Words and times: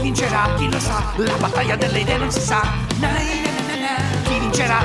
Chi 0.00 0.06
vincerà? 0.06 0.54
Chi 0.56 0.70
lo 0.70 0.80
sa? 0.80 1.12
La 1.16 1.36
battaglia 1.36 1.76
delle 1.76 1.98
idee 1.98 2.16
non 2.16 2.30
si 2.30 2.40
sa. 2.40 2.62
Na, 3.00 3.08
na, 3.10 3.18
na, 3.18 3.66
na, 3.66 3.80
na. 3.80 4.22
Chi 4.22 4.38
vincerà? 4.38 4.80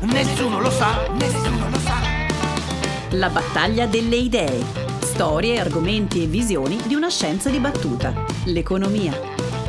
Nessuno 0.00 0.58
lo 0.60 0.70
sa, 0.70 1.06
nessuno 1.18 1.68
lo 1.68 1.78
sa. 1.78 1.96
La 3.10 3.28
battaglia 3.28 3.84
delle 3.84 4.16
idee. 4.16 4.64
Storie, 5.00 5.60
argomenti 5.60 6.22
e 6.22 6.26
visioni 6.28 6.80
di 6.86 6.94
una 6.94 7.10
scienza 7.10 7.50
dibattuta. 7.50 8.14
L'economia. 8.44 9.12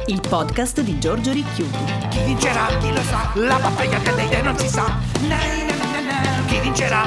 Il 0.05 0.21
podcast 0.25 0.79
di 0.79 0.97
Giorgio 0.97 1.33
Ricchiuti. 1.33 2.07
Chi 2.07 2.23
vincerà? 2.23 2.67
Chi 2.79 2.93
lo 2.93 3.01
sa? 3.01 3.31
La 3.35 3.59
battaglia 3.59 3.97
delle 3.97 4.23
idee 4.23 4.41
non 4.41 4.57
si 4.57 4.69
sa. 4.69 4.97
Chi 6.47 6.59
vincerà? 6.61 7.03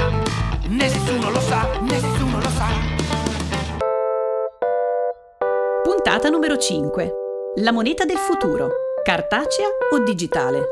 Nessuno 0.69 1.31
lo 1.31 1.41
sa, 1.41 1.67
nessuno 1.81 2.39
lo 2.39 2.51
sa. 2.51 2.67
Puntata 5.83 6.29
numero 6.29 6.59
5. 6.59 7.21
La 7.57 7.71
moneta 7.71 8.07
del 8.07 8.17
futuro. 8.17 8.71
Cartacea 9.05 9.67
o 9.93 10.03
digitale? 10.03 10.65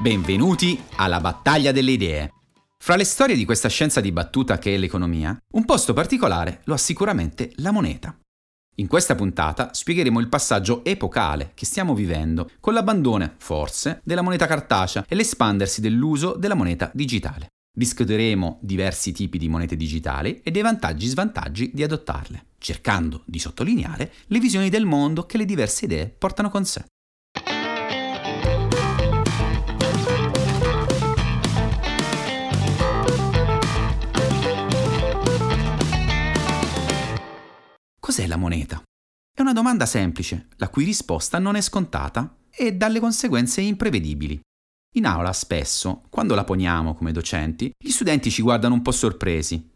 Benvenuti 0.00 0.82
alla 0.96 1.20
battaglia 1.20 1.70
delle 1.70 1.92
idee. 1.92 2.32
Fra 2.78 2.96
le 2.96 3.04
storie 3.04 3.36
di 3.36 3.44
questa 3.44 3.68
scienza 3.68 4.00
dibattuta 4.00 4.58
che 4.58 4.74
è 4.74 4.76
l'economia, 4.76 5.40
un 5.52 5.64
posto 5.64 5.92
particolare 5.92 6.62
lo 6.64 6.74
ha 6.74 6.78
sicuramente 6.78 7.52
la 7.58 7.70
moneta. 7.70 8.16
In 8.76 8.86
questa 8.86 9.14
puntata 9.14 9.74
spiegheremo 9.74 10.18
il 10.18 10.30
passaggio 10.30 10.82
epocale 10.82 11.50
che 11.52 11.66
stiamo 11.66 11.94
vivendo 11.94 12.50
con 12.58 12.72
l'abbandono, 12.72 13.34
forse, 13.36 14.00
della 14.02 14.22
moneta 14.22 14.46
cartacea 14.46 15.04
e 15.06 15.14
l'espandersi 15.14 15.82
dell'uso 15.82 16.36
della 16.36 16.54
moneta 16.54 16.90
digitale. 16.94 17.48
Discuteremo 17.70 18.58
diversi 18.62 19.12
tipi 19.12 19.36
di 19.36 19.50
monete 19.50 19.76
digitali 19.76 20.40
e 20.42 20.50
dei 20.50 20.62
vantaggi 20.62 21.04
e 21.04 21.10
svantaggi 21.10 21.70
di 21.74 21.82
adottarle, 21.82 22.46
cercando 22.56 23.22
di 23.26 23.38
sottolineare 23.38 24.10
le 24.28 24.38
visioni 24.38 24.70
del 24.70 24.86
mondo 24.86 25.26
che 25.26 25.36
le 25.36 25.44
diverse 25.44 25.84
idee 25.84 26.08
portano 26.08 26.48
con 26.48 26.64
sé. 26.64 26.82
Cos'è 38.12 38.26
la 38.26 38.36
moneta? 38.36 38.82
È 39.34 39.40
una 39.40 39.54
domanda 39.54 39.86
semplice, 39.86 40.48
la 40.56 40.68
cui 40.68 40.84
risposta 40.84 41.38
non 41.38 41.56
è 41.56 41.62
scontata 41.62 42.40
e 42.50 42.74
dalle 42.74 43.00
conseguenze 43.00 43.62
imprevedibili. 43.62 44.38
In 44.96 45.06
aula 45.06 45.32
spesso, 45.32 46.02
quando 46.10 46.34
la 46.34 46.44
poniamo 46.44 46.94
come 46.94 47.10
docenti, 47.10 47.72
gli 47.74 47.88
studenti 47.88 48.30
ci 48.30 48.42
guardano 48.42 48.74
un 48.74 48.82
po' 48.82 48.92
sorpresi. 48.92 49.66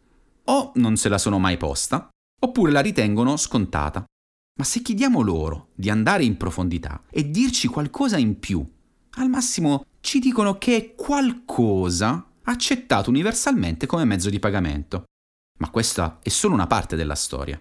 O 0.43 0.71
non 0.75 0.97
se 0.97 1.09
la 1.09 1.17
sono 1.17 1.39
mai 1.39 1.57
posta, 1.57 2.09
oppure 2.39 2.71
la 2.71 2.81
ritengono 2.81 3.37
scontata. 3.37 4.05
Ma 4.59 4.63
se 4.63 4.83
chiediamo 4.83 5.21
loro 5.21 5.69
di 5.73 5.89
andare 5.89 6.23
in 6.23 6.37
profondità 6.37 7.05
e 7.09 7.31
dirci 7.31 7.67
qualcosa 7.67 8.17
in 8.17 8.37
più, 8.37 8.63
al 9.13 9.29
massimo 9.29 9.83
ci 9.99 10.19
dicono 10.19 10.59
che 10.59 10.75
è 10.77 10.93
qualcosa 10.93 12.33
accettato 12.43 13.09
universalmente 13.09 13.87
come 13.87 14.05
mezzo 14.05 14.29
di 14.29 14.37
pagamento. 14.37 15.05
Ma 15.57 15.71
questa 15.71 16.19
è 16.21 16.29
solo 16.29 16.53
una 16.53 16.67
parte 16.67 16.95
della 16.95 17.15
storia. 17.15 17.59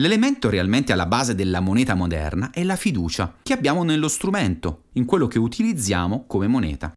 L'elemento 0.00 0.48
realmente 0.48 0.92
alla 0.92 1.04
base 1.04 1.34
della 1.34 1.60
moneta 1.60 1.94
moderna 1.94 2.50
è 2.52 2.64
la 2.64 2.76
fiducia 2.76 3.36
che 3.42 3.52
abbiamo 3.52 3.82
nello 3.82 4.08
strumento, 4.08 4.84
in 4.94 5.04
quello 5.04 5.26
che 5.26 5.38
utilizziamo 5.38 6.24
come 6.26 6.46
moneta. 6.46 6.90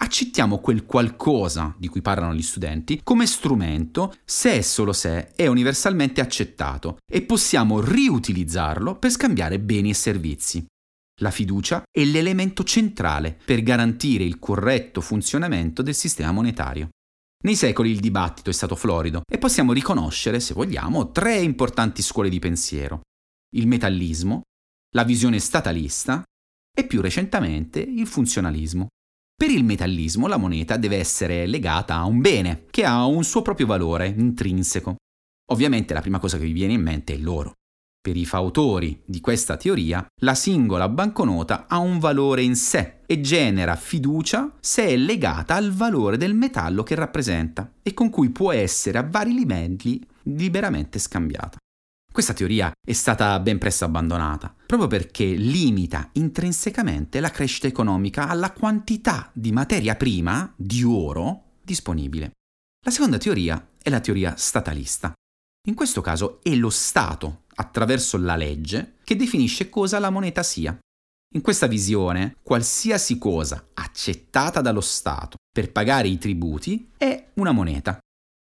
Accettiamo 0.00 0.58
quel 0.58 0.84
qualcosa 0.84 1.74
di 1.78 1.88
cui 1.88 2.02
parlano 2.02 2.34
gli 2.34 2.42
studenti 2.42 3.00
come 3.02 3.26
strumento 3.26 4.14
se 4.22 4.56
e 4.56 4.62
solo 4.62 4.92
se 4.92 5.32
è 5.34 5.46
universalmente 5.46 6.20
accettato 6.20 6.98
e 7.10 7.22
possiamo 7.22 7.80
riutilizzarlo 7.80 8.98
per 8.98 9.10
scambiare 9.10 9.58
beni 9.58 9.88
e 9.88 9.94
servizi. 9.94 10.62
La 11.22 11.30
fiducia 11.30 11.82
è 11.90 12.04
l'elemento 12.04 12.64
centrale 12.64 13.38
per 13.42 13.62
garantire 13.62 14.24
il 14.24 14.38
corretto 14.38 15.00
funzionamento 15.00 15.80
del 15.80 15.94
sistema 15.94 16.32
monetario. 16.32 16.90
Nei 17.44 17.56
secoli 17.56 17.90
il 17.90 17.98
dibattito 17.98 18.50
è 18.50 18.52
stato 18.52 18.76
florido 18.76 19.22
e 19.28 19.38
possiamo 19.38 19.72
riconoscere, 19.72 20.38
se 20.38 20.54
vogliamo, 20.54 21.10
tre 21.10 21.38
importanti 21.38 22.00
scuole 22.00 22.28
di 22.28 22.38
pensiero. 22.38 23.00
Il 23.56 23.66
metallismo, 23.66 24.42
la 24.94 25.02
visione 25.02 25.40
statalista 25.40 26.22
e 26.74 26.86
più 26.86 27.00
recentemente 27.00 27.80
il 27.80 28.06
funzionalismo. 28.06 28.86
Per 29.34 29.50
il 29.50 29.64
metallismo 29.64 30.28
la 30.28 30.36
moneta 30.36 30.76
deve 30.76 30.98
essere 30.98 31.46
legata 31.46 31.96
a 31.96 32.04
un 32.04 32.20
bene 32.20 32.66
che 32.70 32.84
ha 32.84 33.04
un 33.06 33.24
suo 33.24 33.42
proprio 33.42 33.66
valore 33.66 34.06
intrinseco. 34.06 34.94
Ovviamente 35.50 35.94
la 35.94 36.00
prima 36.00 36.20
cosa 36.20 36.38
che 36.38 36.44
vi 36.44 36.52
viene 36.52 36.74
in 36.74 36.82
mente 36.82 37.14
è 37.14 37.16
l'oro. 37.16 37.54
Per 38.02 38.16
i 38.16 38.26
fautori 38.26 39.00
di 39.04 39.20
questa 39.20 39.56
teoria, 39.56 40.04
la 40.22 40.34
singola 40.34 40.88
banconota 40.88 41.66
ha 41.68 41.78
un 41.78 42.00
valore 42.00 42.42
in 42.42 42.56
sé 42.56 43.02
e 43.06 43.20
genera 43.20 43.76
fiducia 43.76 44.56
se 44.58 44.86
è 44.86 44.96
legata 44.96 45.54
al 45.54 45.70
valore 45.70 46.16
del 46.16 46.34
metallo 46.34 46.82
che 46.82 46.96
rappresenta 46.96 47.74
e 47.80 47.94
con 47.94 48.10
cui 48.10 48.30
può 48.30 48.50
essere 48.50 48.98
a 48.98 49.06
vari 49.08 49.32
livelli 49.32 50.04
liberamente 50.24 50.98
scambiata. 50.98 51.58
Questa 52.12 52.32
teoria 52.32 52.72
è 52.84 52.92
stata 52.92 53.38
ben 53.38 53.58
presto 53.58 53.84
abbandonata, 53.84 54.52
proprio 54.66 54.88
perché 54.88 55.24
limita 55.24 56.10
intrinsecamente 56.14 57.20
la 57.20 57.30
crescita 57.30 57.68
economica 57.68 58.26
alla 58.26 58.50
quantità 58.50 59.30
di 59.32 59.52
materia 59.52 59.94
prima, 59.94 60.52
di 60.56 60.82
oro, 60.82 61.52
disponibile. 61.62 62.32
La 62.84 62.90
seconda 62.90 63.18
teoria 63.18 63.64
è 63.80 63.90
la 63.90 64.00
teoria 64.00 64.34
statalista. 64.36 65.12
In 65.68 65.74
questo 65.74 66.00
caso 66.00 66.40
è 66.42 66.52
lo 66.56 66.70
Stato, 66.70 67.41
attraverso 67.54 68.16
la 68.18 68.36
legge, 68.36 68.96
che 69.04 69.16
definisce 69.16 69.68
cosa 69.68 69.98
la 69.98 70.10
moneta 70.10 70.42
sia. 70.42 70.76
In 71.34 71.40
questa 71.40 71.66
visione, 71.66 72.36
qualsiasi 72.42 73.16
cosa 73.16 73.68
accettata 73.74 74.60
dallo 74.60 74.82
Stato 74.82 75.36
per 75.50 75.72
pagare 75.72 76.08
i 76.08 76.18
tributi 76.18 76.90
è 76.96 77.30
una 77.34 77.52
moneta. 77.52 77.98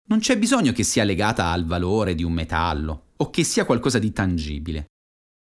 Non 0.09 0.19
c'è 0.19 0.37
bisogno 0.37 0.71
che 0.71 0.83
sia 0.83 1.03
legata 1.03 1.47
al 1.47 1.65
valore 1.65 2.15
di 2.15 2.23
un 2.23 2.31
metallo 2.31 3.07
o 3.17 3.29
che 3.29 3.43
sia 3.43 3.65
qualcosa 3.65 3.99
di 3.99 4.13
tangibile. 4.13 4.85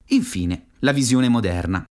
Infine, 0.09 0.69
la 0.81 0.93
visione 0.93 1.29
moderna. 1.29 1.85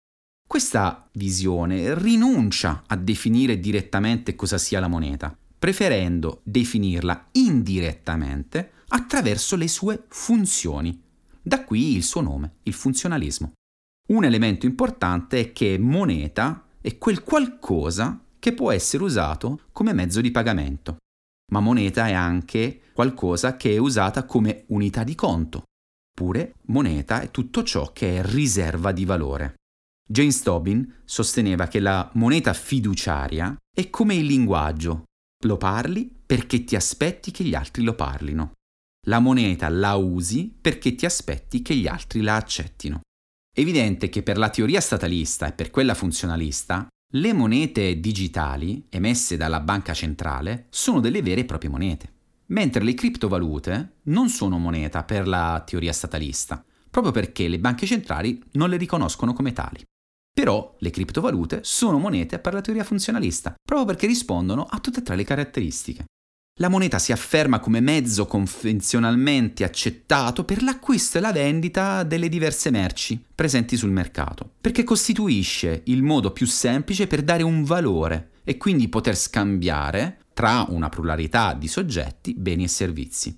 Questa 0.47 1.09
visione 1.13 1.95
rinuncia 1.97 2.83
a 2.87 2.95
definire 2.95 3.59
direttamente 3.59 4.35
cosa 4.35 4.57
sia 4.57 4.79
la 4.79 4.87
moneta, 4.87 5.37
preferendo 5.57 6.41
definirla 6.43 7.27
indirettamente 7.33 8.71
attraverso 8.89 9.55
le 9.55 9.67
sue 9.67 10.05
funzioni. 10.09 11.09
Da 11.41 11.63
qui 11.63 11.95
il 11.95 12.03
suo 12.03 12.21
nome, 12.21 12.57
il 12.63 12.73
funzionalismo. 12.73 13.53
Un 14.09 14.23
elemento 14.23 14.65
importante 14.65 15.39
è 15.39 15.51
che 15.53 15.77
moneta 15.79 16.67
è 16.79 16.97
quel 16.97 17.23
qualcosa 17.23 18.23
che 18.37 18.53
può 18.53 18.71
essere 18.71 19.03
usato 19.03 19.61
come 19.71 19.93
mezzo 19.93 20.21
di 20.21 20.31
pagamento, 20.31 20.97
ma 21.51 21.59
moneta 21.59 22.07
è 22.07 22.13
anche 22.13 22.81
qualcosa 22.93 23.55
che 23.55 23.75
è 23.75 23.77
usata 23.77 24.25
come 24.25 24.65
unità 24.67 25.03
di 25.03 25.15
conto, 25.15 25.63
oppure 26.13 26.55
moneta 26.65 27.21
è 27.21 27.31
tutto 27.31 27.63
ciò 27.63 27.91
che 27.93 28.17
è 28.17 28.23
riserva 28.23 28.91
di 28.91 29.05
valore. 29.05 29.55
James 30.07 30.41
Tobin 30.41 31.01
sosteneva 31.05 31.67
che 31.67 31.79
la 31.79 32.09
moneta 32.15 32.53
fiduciaria 32.53 33.55
è 33.73 33.89
come 33.89 34.15
il 34.15 34.25
linguaggio, 34.25 35.05
lo 35.45 35.57
parli 35.57 36.13
perché 36.25 36.63
ti 36.63 36.75
aspetti 36.75 37.31
che 37.31 37.43
gli 37.43 37.55
altri 37.55 37.83
lo 37.83 37.93
parlino. 37.93 38.51
La 39.07 39.19
moneta 39.19 39.67
la 39.69 39.95
usi 39.95 40.55
perché 40.61 40.93
ti 40.93 41.07
aspetti 41.07 41.63
che 41.63 41.75
gli 41.75 41.87
altri 41.87 42.21
la 42.21 42.35
accettino. 42.35 43.01
Evidente 43.53 44.09
che 44.09 44.21
per 44.21 44.37
la 44.37 44.49
teoria 44.49 44.79
statalista 44.79 45.47
e 45.47 45.53
per 45.53 45.71
quella 45.71 45.95
funzionalista, 45.95 46.87
le 47.13 47.33
monete 47.33 47.99
digitali 47.99 48.85
emesse 48.89 49.37
dalla 49.37 49.59
banca 49.59 49.93
centrale 49.93 50.67
sono 50.69 50.99
delle 50.99 51.23
vere 51.23 51.41
e 51.41 51.45
proprie 51.45 51.71
monete, 51.71 52.13
mentre 52.47 52.83
le 52.83 52.93
criptovalute 52.93 53.95
non 54.03 54.29
sono 54.29 54.59
moneta 54.59 55.03
per 55.03 55.27
la 55.27 55.63
teoria 55.65 55.93
statalista, 55.93 56.63
proprio 56.89 57.11
perché 57.11 57.47
le 57.47 57.59
banche 57.59 57.87
centrali 57.87 58.41
non 58.51 58.69
le 58.69 58.77
riconoscono 58.77 59.33
come 59.33 59.51
tali. 59.51 59.83
Però 60.31 60.75
le 60.77 60.89
criptovalute 60.91 61.61
sono 61.63 61.97
monete 61.97 62.39
per 62.39 62.53
la 62.53 62.61
teoria 62.61 62.83
funzionalista, 62.83 63.55
proprio 63.61 63.87
perché 63.87 64.05
rispondono 64.05 64.63
a 64.63 64.79
tutte 64.79 64.99
e 64.99 65.03
tre 65.03 65.15
le 65.15 65.23
caratteristiche. 65.23 66.05
La 66.59 66.69
moneta 66.69 66.99
si 66.99 67.11
afferma 67.11 67.59
come 67.59 67.79
mezzo 67.79 68.25
convenzionalmente 68.25 69.63
accettato 69.63 70.43
per 70.43 70.61
l'acquisto 70.61 71.17
e 71.17 71.21
la 71.21 71.31
vendita 71.31 72.03
delle 72.03 72.29
diverse 72.29 72.69
merci 72.69 73.23
presenti 73.33 73.77
sul 73.77 73.89
mercato, 73.89 74.51
perché 74.59 74.83
costituisce 74.83 75.81
il 75.85 76.03
modo 76.03 76.31
più 76.31 76.45
semplice 76.45 77.07
per 77.07 77.23
dare 77.23 77.43
un 77.43 77.63
valore 77.63 78.31
e 78.43 78.57
quindi 78.57 78.89
poter 78.89 79.15
scambiare 79.15 80.25
tra 80.33 80.65
una 80.69 80.89
pluralità 80.89 81.53
di 81.53 81.67
soggetti 81.67 82.33
beni 82.33 82.65
e 82.65 82.67
servizi. 82.67 83.35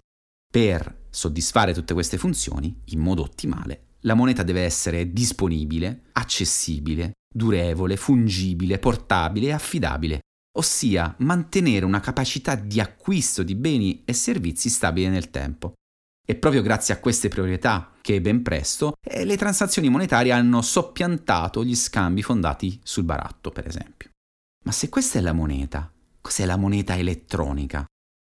Per 0.51 1.01
soddisfare 1.09 1.73
tutte 1.73 1.93
queste 1.93 2.17
funzioni, 2.17 2.81
in 2.85 2.99
modo 2.99 3.21
ottimale, 3.21 3.85
la 4.01 4.15
moneta 4.15 4.43
deve 4.43 4.61
essere 4.61 5.13
disponibile, 5.13 6.03
accessibile, 6.13 7.11
durevole, 7.33 7.95
fungibile, 7.95 8.79
portabile 8.79 9.47
e 9.47 9.51
affidabile, 9.51 10.19
ossia 10.57 11.15
mantenere 11.19 11.85
una 11.85 11.99
capacità 11.99 12.55
di 12.55 12.79
acquisto 12.79 13.43
di 13.43 13.55
beni 13.55 14.03
e 14.05 14.13
servizi 14.13 14.69
stabile 14.69 15.09
nel 15.09 15.29
tempo. 15.29 15.73
È 16.25 16.35
proprio 16.35 16.61
grazie 16.61 16.93
a 16.93 16.99
queste 16.99 17.27
priorità 17.27 17.91
che 18.01 18.21
ben 18.21 18.41
presto 18.43 18.93
eh, 19.01 19.25
le 19.25 19.35
transazioni 19.35 19.89
monetarie 19.89 20.31
hanno 20.31 20.61
soppiantato 20.61 21.63
gli 21.65 21.75
scambi 21.75 22.23
fondati 22.23 22.79
sul 22.83 23.03
baratto, 23.03 23.49
per 23.49 23.67
esempio. 23.67 24.09
Ma 24.65 24.71
se 24.71 24.87
questa 24.87 25.19
è 25.19 25.21
la 25.21 25.33
moneta, 25.33 25.91
cos'è 26.21 26.45
la 26.45 26.55
moneta 26.55 26.95
elettronica? 26.95 27.85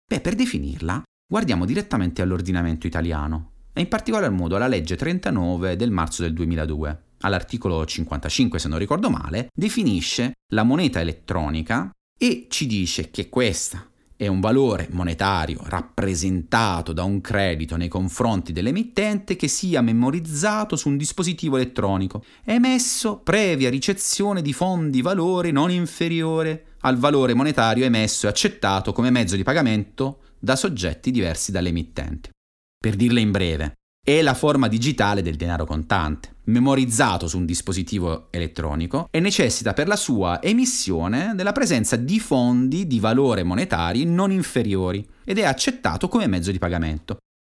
Beh, 0.07 0.19
per 0.19 0.35
definirla, 0.35 1.03
guardiamo 1.25 1.65
direttamente 1.65 2.21
all'ordinamento 2.21 2.85
italiano, 2.85 3.51
e 3.71 3.81
in 3.81 3.87
particolar 3.87 4.29
modo 4.31 4.57
alla 4.57 4.67
legge 4.67 4.97
39 4.97 5.77
del 5.77 5.91
marzo 5.91 6.21
del 6.21 6.33
2002. 6.33 7.03
All'articolo 7.21 7.85
55, 7.85 8.59
se 8.59 8.67
non 8.67 8.77
ricordo 8.77 9.09
male, 9.09 9.47
definisce 9.53 10.33
la 10.53 10.63
moneta 10.63 10.99
elettronica 10.99 11.89
e 12.17 12.47
ci 12.49 12.65
dice 12.65 13.11
che 13.11 13.29
questa 13.29 13.87
è 14.17 14.27
un 14.27 14.39
valore 14.39 14.87
monetario 14.91 15.59
rappresentato 15.65 16.93
da 16.93 17.03
un 17.03 17.19
credito 17.19 17.75
nei 17.75 17.89
confronti 17.89 18.53
dell'emittente 18.53 19.35
che 19.35 19.49
sia 19.49 19.81
memorizzato 19.81 20.77
su 20.77 20.87
un 20.87 20.95
dispositivo 20.95 21.57
elettronico, 21.57 22.23
emesso 22.45 23.17
previa 23.17 23.69
ricezione 23.69 24.41
di 24.41 24.53
fondi 24.53 25.01
valore 25.01 25.51
non 25.51 25.69
inferiore 25.69 26.75
al 26.81 26.97
valore 26.97 27.33
monetario 27.33 27.83
emesso 27.83 28.25
e 28.25 28.29
accettato 28.29 28.93
come 28.93 29.09
mezzo 29.09 29.35
di 29.35 29.43
pagamento 29.43 30.19
da 30.39 30.55
soggetti 30.55 31.11
diversi 31.11 31.51
dall'emittente. 31.51 32.29
Per 32.77 32.95
dirla 32.95 33.19
in 33.19 33.31
breve, 33.31 33.73
è 34.05 34.21
la 34.21 34.35
forma 34.35 34.67
digitale 34.67 35.23
del 35.23 35.35
denaro 35.35 35.65
contante, 35.65 36.35
memorizzato 36.43 37.27
su 37.27 37.39
un 37.39 37.45
dispositivo 37.47 38.27
elettronico 38.29 39.07
e 39.09 39.19
necessita 39.19 39.73
per 39.73 39.87
la 39.87 39.95
sua 39.95 40.43
emissione 40.43 41.33
della 41.33 41.51
presenza 41.51 41.95
di 41.95 42.19
fondi 42.19 42.85
di 42.85 42.99
valore 42.99 43.41
monetari 43.41 44.05
non 44.05 44.31
inferiori 44.31 45.03
ed 45.23 45.39
è 45.39 45.43
accettato 45.43 46.07
come 46.07 46.27
mezzo 46.27 46.51
di 46.51 46.59
pagamento. 46.59 47.17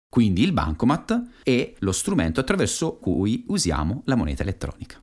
Quindi 0.10 0.42
il 0.42 0.54
bancomat 0.54 1.22
è 1.44 1.74
lo 1.80 1.92
strumento 1.92 2.40
attraverso 2.40 2.96
cui 2.96 3.44
usiamo 3.48 4.04
la 4.06 4.16
moneta 4.16 4.44
elettronica. 4.44 5.02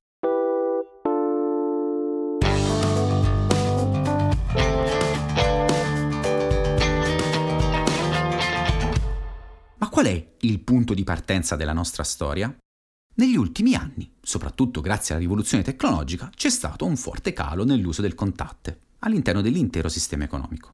Qual 9.95 10.07
è 10.07 10.35
il 10.41 10.59
punto 10.59 10.93
di 10.93 11.05
partenza 11.05 11.55
della 11.55 11.73
nostra 11.73 12.03
storia? 12.03 12.53
Negli 13.15 13.37
ultimi 13.37 13.77
anni, 13.77 14.13
soprattutto 14.21 14.81
grazie 14.81 15.15
alla 15.15 15.23
rivoluzione 15.23 15.63
tecnologica, 15.63 16.33
c'è 16.35 16.51
stato 16.51 16.85
un 16.85 16.97
forte 16.97 17.33
calo 17.33 17.65
nell'uso 17.65 18.03
del 18.03 18.17
contatte 18.17 18.81
all'interno 18.99 19.41
dell'intero 19.41 19.89
sistema 19.89 20.25
economico. 20.25 20.71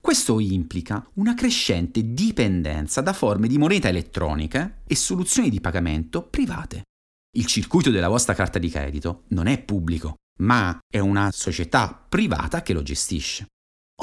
Questo 0.00 0.40
implica 0.40 1.06
una 1.16 1.34
crescente 1.34 2.14
dipendenza 2.14 3.02
da 3.02 3.12
forme 3.12 3.46
di 3.46 3.58
moneta 3.58 3.88
elettronica 3.88 4.78
e 4.86 4.96
soluzioni 4.96 5.50
di 5.50 5.60
pagamento 5.60 6.22
private. 6.22 6.84
Il 7.36 7.44
circuito 7.44 7.90
della 7.90 8.08
vostra 8.08 8.32
carta 8.32 8.58
di 8.58 8.70
credito 8.70 9.24
non 9.28 9.48
è 9.48 9.62
pubblico, 9.62 10.14
ma 10.40 10.78
è 10.90 10.98
una 10.98 11.30
società 11.30 11.92
privata 12.08 12.62
che 12.62 12.72
lo 12.72 12.82
gestisce. 12.82 13.48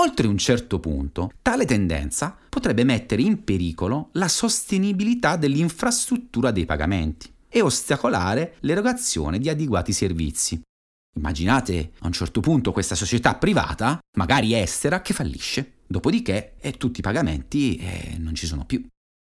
Oltre 0.01 0.27
un 0.27 0.37
certo 0.37 0.79
punto, 0.79 1.33
tale 1.41 1.65
tendenza 1.65 2.37
potrebbe 2.47 2.85
mettere 2.85 3.21
in 3.21 3.43
pericolo 3.43 4.09
la 4.13 4.29
sostenibilità 4.29 5.35
dell'infrastruttura 5.35 6.51
dei 6.51 6.65
pagamenti 6.65 7.29
e 7.49 7.61
ostacolare 7.61 8.55
l'erogazione 8.61 9.39
di 9.39 9.49
adeguati 9.49 9.91
servizi. 9.91 10.61
Immaginate 11.17 11.91
a 11.99 12.07
un 12.07 12.13
certo 12.13 12.39
punto 12.39 12.71
questa 12.71 12.95
società 12.95 13.35
privata, 13.35 13.99
magari 14.17 14.53
estera, 14.53 15.01
che 15.01 15.13
fallisce, 15.13 15.79
dopodiché 15.85 16.53
eh, 16.61 16.77
tutti 16.77 17.01
i 17.01 17.03
pagamenti 17.03 17.75
eh, 17.75 18.15
non 18.19 18.35
ci 18.35 18.47
sono 18.47 18.63
più. 18.63 18.81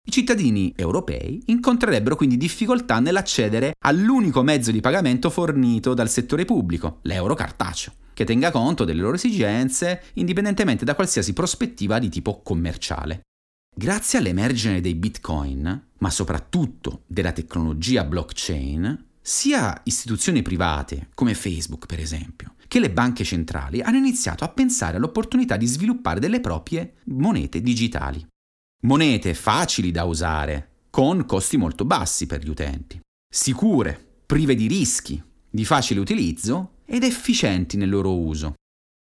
I 0.07 0.11
cittadini 0.11 0.71
europei 0.75 1.41
incontrerebbero 1.47 2.15
quindi 2.15 2.37
difficoltà 2.37 2.99
nell'accedere 2.99 3.73
all'unico 3.79 4.43
mezzo 4.43 4.69
di 4.69 4.79
pagamento 4.79 5.31
fornito 5.31 5.95
dal 5.95 6.09
settore 6.09 6.45
pubblico, 6.45 6.99
l'euro 7.01 7.33
cartaceo 7.33 7.93
che 8.15 8.23
tenga 8.23 8.49
conto 8.49 8.85
delle 8.85 9.01
loro 9.01 9.15
esigenze 9.15 10.03
indipendentemente 10.13 10.85
da 10.85 10.95
qualsiasi 10.95 11.33
prospettiva 11.33 11.99
di 11.99 12.09
tipo 12.09 12.41
commerciale. 12.41 13.21
Grazie 13.75 14.19
all'emergere 14.19 14.79
dei 14.79 14.95
bitcoin, 14.95 15.87
ma 15.97 16.09
soprattutto 16.09 17.01
della 17.07 17.33
tecnologia 17.33 18.05
blockchain, 18.05 19.05
sia 19.21 19.81
istituzioni 19.83 20.41
private, 20.43 21.09
come 21.13 21.33
Facebook 21.33 21.87
per 21.87 21.99
esempio, 21.99 22.53
che 22.69 22.79
le 22.79 22.89
banche 22.89 23.25
centrali 23.25 23.81
hanno 23.81 23.97
iniziato 23.97 24.45
a 24.45 24.49
pensare 24.49 24.95
all'opportunità 24.95 25.57
di 25.57 25.65
sviluppare 25.65 26.21
delle 26.21 26.39
proprie 26.39 26.93
monete 27.05 27.59
digitali. 27.59 28.25
Monete 28.85 29.33
facili 29.33 29.89
da 29.89 30.03
usare, 30.03 30.69
con 30.91 31.25
costi 31.25 31.57
molto 31.57 31.85
bassi 31.85 32.27
per 32.27 32.43
gli 32.43 32.49
utenti, 32.49 32.99
sicure, 33.27 33.99
prive 34.27 34.53
di 34.53 34.67
rischi, 34.67 35.19
di 35.49 35.65
facile 35.65 35.99
utilizzo 35.99 36.81
ed 36.85 37.01
efficienti 37.01 37.77
nel 37.77 37.89
loro 37.89 38.15
uso. 38.15 38.53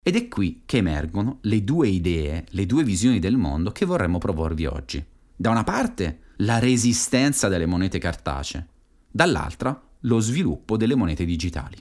Ed 0.01 0.15
è 0.15 0.29
qui 0.29 0.63
che 0.67 0.77
emergono 0.77 1.39
le 1.43 1.65
due 1.65 1.89
idee, 1.89 2.45
le 2.51 2.65
due 2.65 2.85
visioni 2.85 3.19
del 3.19 3.37
mondo 3.37 3.73
che 3.73 3.85
vorremmo 3.85 4.19
proporvi 4.19 4.67
oggi. 4.67 5.05
Da 5.35 5.51
una 5.51 5.65
parte 5.65 6.21
la 6.37 6.61
resistenza 6.61 7.49
delle 7.49 7.67
monete 7.67 7.99
cartacee, 7.99 8.65
dall'altra 9.11 9.83
lo 10.03 10.21
sviluppo 10.21 10.77
delle 10.77 10.95
monete 10.95 11.25
digitali. 11.25 11.77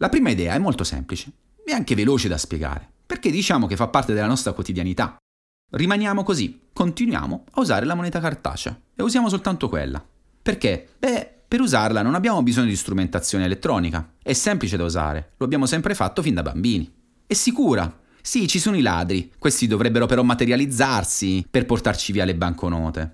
La 0.00 0.08
prima 0.08 0.30
idea 0.30 0.54
è 0.54 0.58
molto 0.58 0.84
semplice 0.84 1.32
e 1.64 1.72
anche 1.72 1.94
veloce 1.94 2.28
da 2.28 2.36
spiegare, 2.36 2.86
perché 3.06 3.30
diciamo 3.30 3.66
che 3.66 3.76
fa 3.76 3.88
parte 3.88 4.12
della 4.12 4.26
nostra 4.26 4.52
quotidianità. 4.52 5.16
Rimaniamo 5.70 6.22
così, 6.22 6.68
continuiamo 6.72 7.44
a 7.52 7.60
usare 7.60 7.86
la 7.86 7.94
moneta 7.94 8.20
cartacea 8.20 8.78
e 8.94 9.02
usiamo 9.02 9.28
soltanto 9.28 9.68
quella. 9.68 10.04
Perché? 10.42 10.88
Beh, 10.98 11.42
per 11.48 11.60
usarla 11.60 12.02
non 12.02 12.14
abbiamo 12.14 12.42
bisogno 12.42 12.68
di 12.68 12.76
strumentazione 12.76 13.44
elettronica, 13.44 14.14
è 14.22 14.34
semplice 14.34 14.76
da 14.76 14.84
usare, 14.84 15.32
lo 15.38 15.44
abbiamo 15.44 15.66
sempre 15.66 15.94
fatto 15.94 16.22
fin 16.22 16.34
da 16.34 16.42
bambini. 16.42 16.90
È 17.26 17.34
sicura. 17.34 18.00
Sì, 18.20 18.46
ci 18.46 18.58
sono 18.58 18.76
i 18.76 18.82
ladri, 18.82 19.32
questi 19.38 19.66
dovrebbero 19.66 20.04
però 20.04 20.22
materializzarsi 20.22 21.46
per 21.50 21.64
portarci 21.64 22.12
via 22.12 22.26
le 22.26 22.34
banconote. 22.34 23.12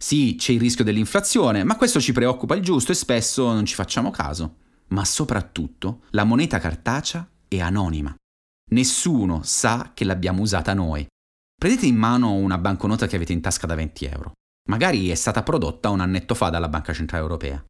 Sì, 0.00 0.36
c'è 0.36 0.52
il 0.52 0.60
rischio 0.60 0.84
dell'inflazione, 0.84 1.64
ma 1.64 1.76
questo 1.76 2.00
ci 2.00 2.12
preoccupa 2.12 2.54
il 2.54 2.62
giusto 2.62 2.92
e 2.92 2.96
spesso 2.96 3.52
non 3.52 3.64
ci 3.64 3.74
facciamo 3.74 4.10
caso. 4.10 4.56
Ma 4.92 5.04
soprattutto 5.04 6.02
la 6.10 6.24
moneta 6.24 6.58
cartacea 6.58 7.28
è 7.48 7.60
anonima. 7.60 8.14
Nessuno 8.70 9.42
sa 9.42 9.92
che 9.94 10.04
l'abbiamo 10.04 10.42
usata 10.42 10.74
noi 10.74 11.06
Prendete 11.62 11.86
in 11.86 11.94
mano 11.94 12.32
una 12.32 12.58
banconota 12.58 13.06
che 13.06 13.14
avete 13.14 13.32
in 13.32 13.40
tasca 13.40 13.68
da 13.68 13.76
20 13.76 14.04
euro. 14.06 14.32
Magari 14.68 15.10
è 15.10 15.14
stata 15.14 15.44
prodotta 15.44 15.90
un 15.90 16.00
annetto 16.00 16.34
fa 16.34 16.48
dalla 16.48 16.68
Banca 16.68 16.92
Centrale 16.92 17.22
Europea. 17.22 17.64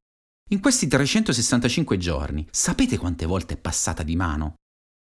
In 0.48 0.60
questi 0.60 0.86
365 0.86 1.98
giorni, 1.98 2.48
sapete 2.50 2.96
quante 2.96 3.26
volte 3.26 3.52
è 3.52 3.58
passata 3.58 4.02
di 4.02 4.16
mano? 4.16 4.54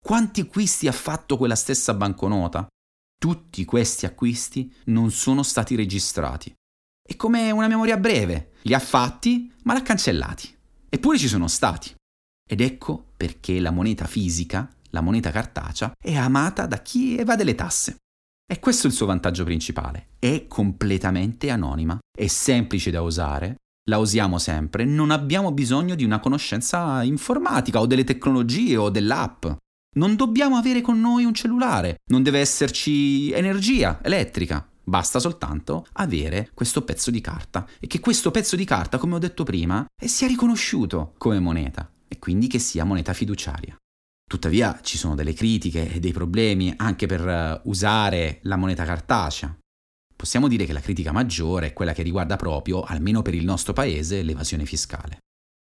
Quanti 0.02 0.40
acquisti 0.40 0.88
ha 0.88 0.92
fatto 0.92 1.36
quella 1.36 1.54
stessa 1.54 1.92
banconota? 1.92 2.66
Tutti 3.20 3.62
questi 3.66 4.06
acquisti 4.06 4.74
non 4.84 5.10
sono 5.10 5.42
stati 5.42 5.76
registrati. 5.76 6.50
È 7.06 7.14
come 7.14 7.50
una 7.50 7.68
memoria 7.68 7.98
breve, 7.98 8.52
li 8.62 8.72
ha 8.72 8.80
fatti 8.80 9.52
ma 9.64 9.74
l'ha 9.74 9.82
cancellati. 9.82 10.56
Eppure 10.88 11.18
ci 11.18 11.28
sono 11.28 11.46
stati. 11.46 11.94
Ed 12.50 12.62
ecco 12.62 13.08
perché 13.14 13.60
la 13.60 13.70
moneta 13.70 14.06
fisica, 14.06 14.66
la 14.90 15.02
moneta 15.02 15.30
cartacea, 15.30 15.92
è 16.02 16.14
amata 16.14 16.64
da 16.64 16.80
chi 16.80 17.18
evade 17.18 17.44
le 17.44 17.54
tasse. 17.54 17.96
E 18.50 18.58
questo 18.58 18.86
è 18.86 18.90
il 18.90 18.96
suo 18.96 19.04
vantaggio 19.04 19.44
principale. 19.44 20.12
È 20.18 20.46
completamente 20.48 21.50
anonima, 21.50 21.98
è 22.10 22.26
semplice 22.26 22.90
da 22.90 23.02
usare, 23.02 23.56
la 23.90 23.98
usiamo 23.98 24.38
sempre, 24.38 24.86
non 24.86 25.10
abbiamo 25.10 25.52
bisogno 25.52 25.94
di 25.94 26.04
una 26.04 26.20
conoscenza 26.20 27.02
informatica 27.02 27.80
o 27.80 27.86
delle 27.86 28.04
tecnologie 28.04 28.78
o 28.78 28.88
dell'app. 28.88 29.44
Non 29.96 30.16
dobbiamo 30.16 30.56
avere 30.56 30.80
con 30.80 30.98
noi 30.98 31.24
un 31.24 31.34
cellulare, 31.34 31.96
non 32.10 32.22
deve 32.22 32.38
esserci 32.38 33.30
energia 33.32 34.00
elettrica. 34.02 34.66
Basta 34.82 35.18
soltanto 35.18 35.86
avere 35.92 36.50
questo 36.54 36.82
pezzo 36.82 37.10
di 37.10 37.20
carta 37.20 37.66
e 37.78 37.86
che 37.86 38.00
questo 38.00 38.30
pezzo 38.30 38.56
di 38.56 38.64
carta, 38.64 38.96
come 38.96 39.16
ho 39.16 39.18
detto 39.18 39.44
prima, 39.44 39.84
sia 40.02 40.26
riconosciuto 40.26 41.12
come 41.18 41.38
moneta 41.40 41.90
e 42.08 42.18
quindi 42.18 42.48
che 42.48 42.58
sia 42.58 42.84
moneta 42.84 43.12
fiduciaria. 43.12 43.76
Tuttavia 44.28 44.80
ci 44.82 44.98
sono 44.98 45.14
delle 45.14 45.32
critiche 45.32 45.90
e 45.90 46.00
dei 46.00 46.12
problemi 46.12 46.74
anche 46.76 47.06
per 47.06 47.26
eh, 47.26 47.60
usare 47.64 48.40
la 48.42 48.56
moneta 48.56 48.84
cartacea. 48.84 49.56
Possiamo 50.14 50.48
dire 50.48 50.66
che 50.66 50.72
la 50.72 50.80
critica 50.80 51.12
maggiore 51.12 51.68
è 51.68 51.72
quella 51.72 51.92
che 51.92 52.02
riguarda 52.02 52.36
proprio, 52.36 52.82
almeno 52.82 53.22
per 53.22 53.34
il 53.34 53.44
nostro 53.44 53.72
paese, 53.72 54.22
l'evasione 54.22 54.66
fiscale. 54.66 55.18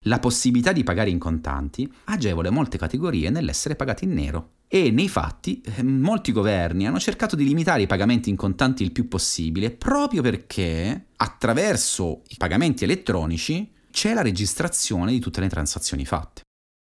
La 0.04 0.18
possibilità 0.18 0.72
di 0.72 0.82
pagare 0.82 1.10
in 1.10 1.18
contanti 1.18 1.90
agevola 2.04 2.50
molte 2.50 2.78
categorie 2.78 3.28
nell'essere 3.28 3.76
pagati 3.76 4.04
in 4.04 4.14
nero 4.14 4.52
E 4.66 4.90
nei 4.90 5.10
fatti 5.10 5.60
eh, 5.60 5.82
molti 5.82 6.32
governi 6.32 6.86
hanno 6.86 6.98
cercato 6.98 7.36
di 7.36 7.44
limitare 7.44 7.82
i 7.82 7.86
pagamenti 7.86 8.30
in 8.30 8.36
contanti 8.36 8.82
il 8.82 8.92
più 8.92 9.08
possibile 9.08 9.70
proprio 9.70 10.22
perché 10.22 11.08
attraverso 11.16 12.22
i 12.28 12.36
pagamenti 12.38 12.84
elettronici 12.84 13.70
c'è 13.90 14.14
la 14.14 14.22
registrazione 14.22 15.12
di 15.12 15.20
tutte 15.20 15.40
le 15.40 15.48
transazioni 15.48 16.04
fatte. 16.04 16.42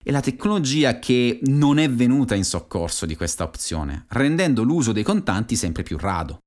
È 0.03 0.11
la 0.11 0.21
tecnologia 0.21 0.99
che 0.99 1.41
non 1.45 1.79
è 1.79 1.91
venuta 1.91 2.35
in 2.35 2.45
soccorso 2.45 3.07
di 3.07 3.17
questa 3.17 3.45
opzione, 3.45 4.07
rendendo 4.09 4.63
l'uso 4.63 4.93
dei 4.93 5.03
contanti 5.03 5.57
sempre 5.57 5.83
più 5.83 5.99
rado. 5.99 6.39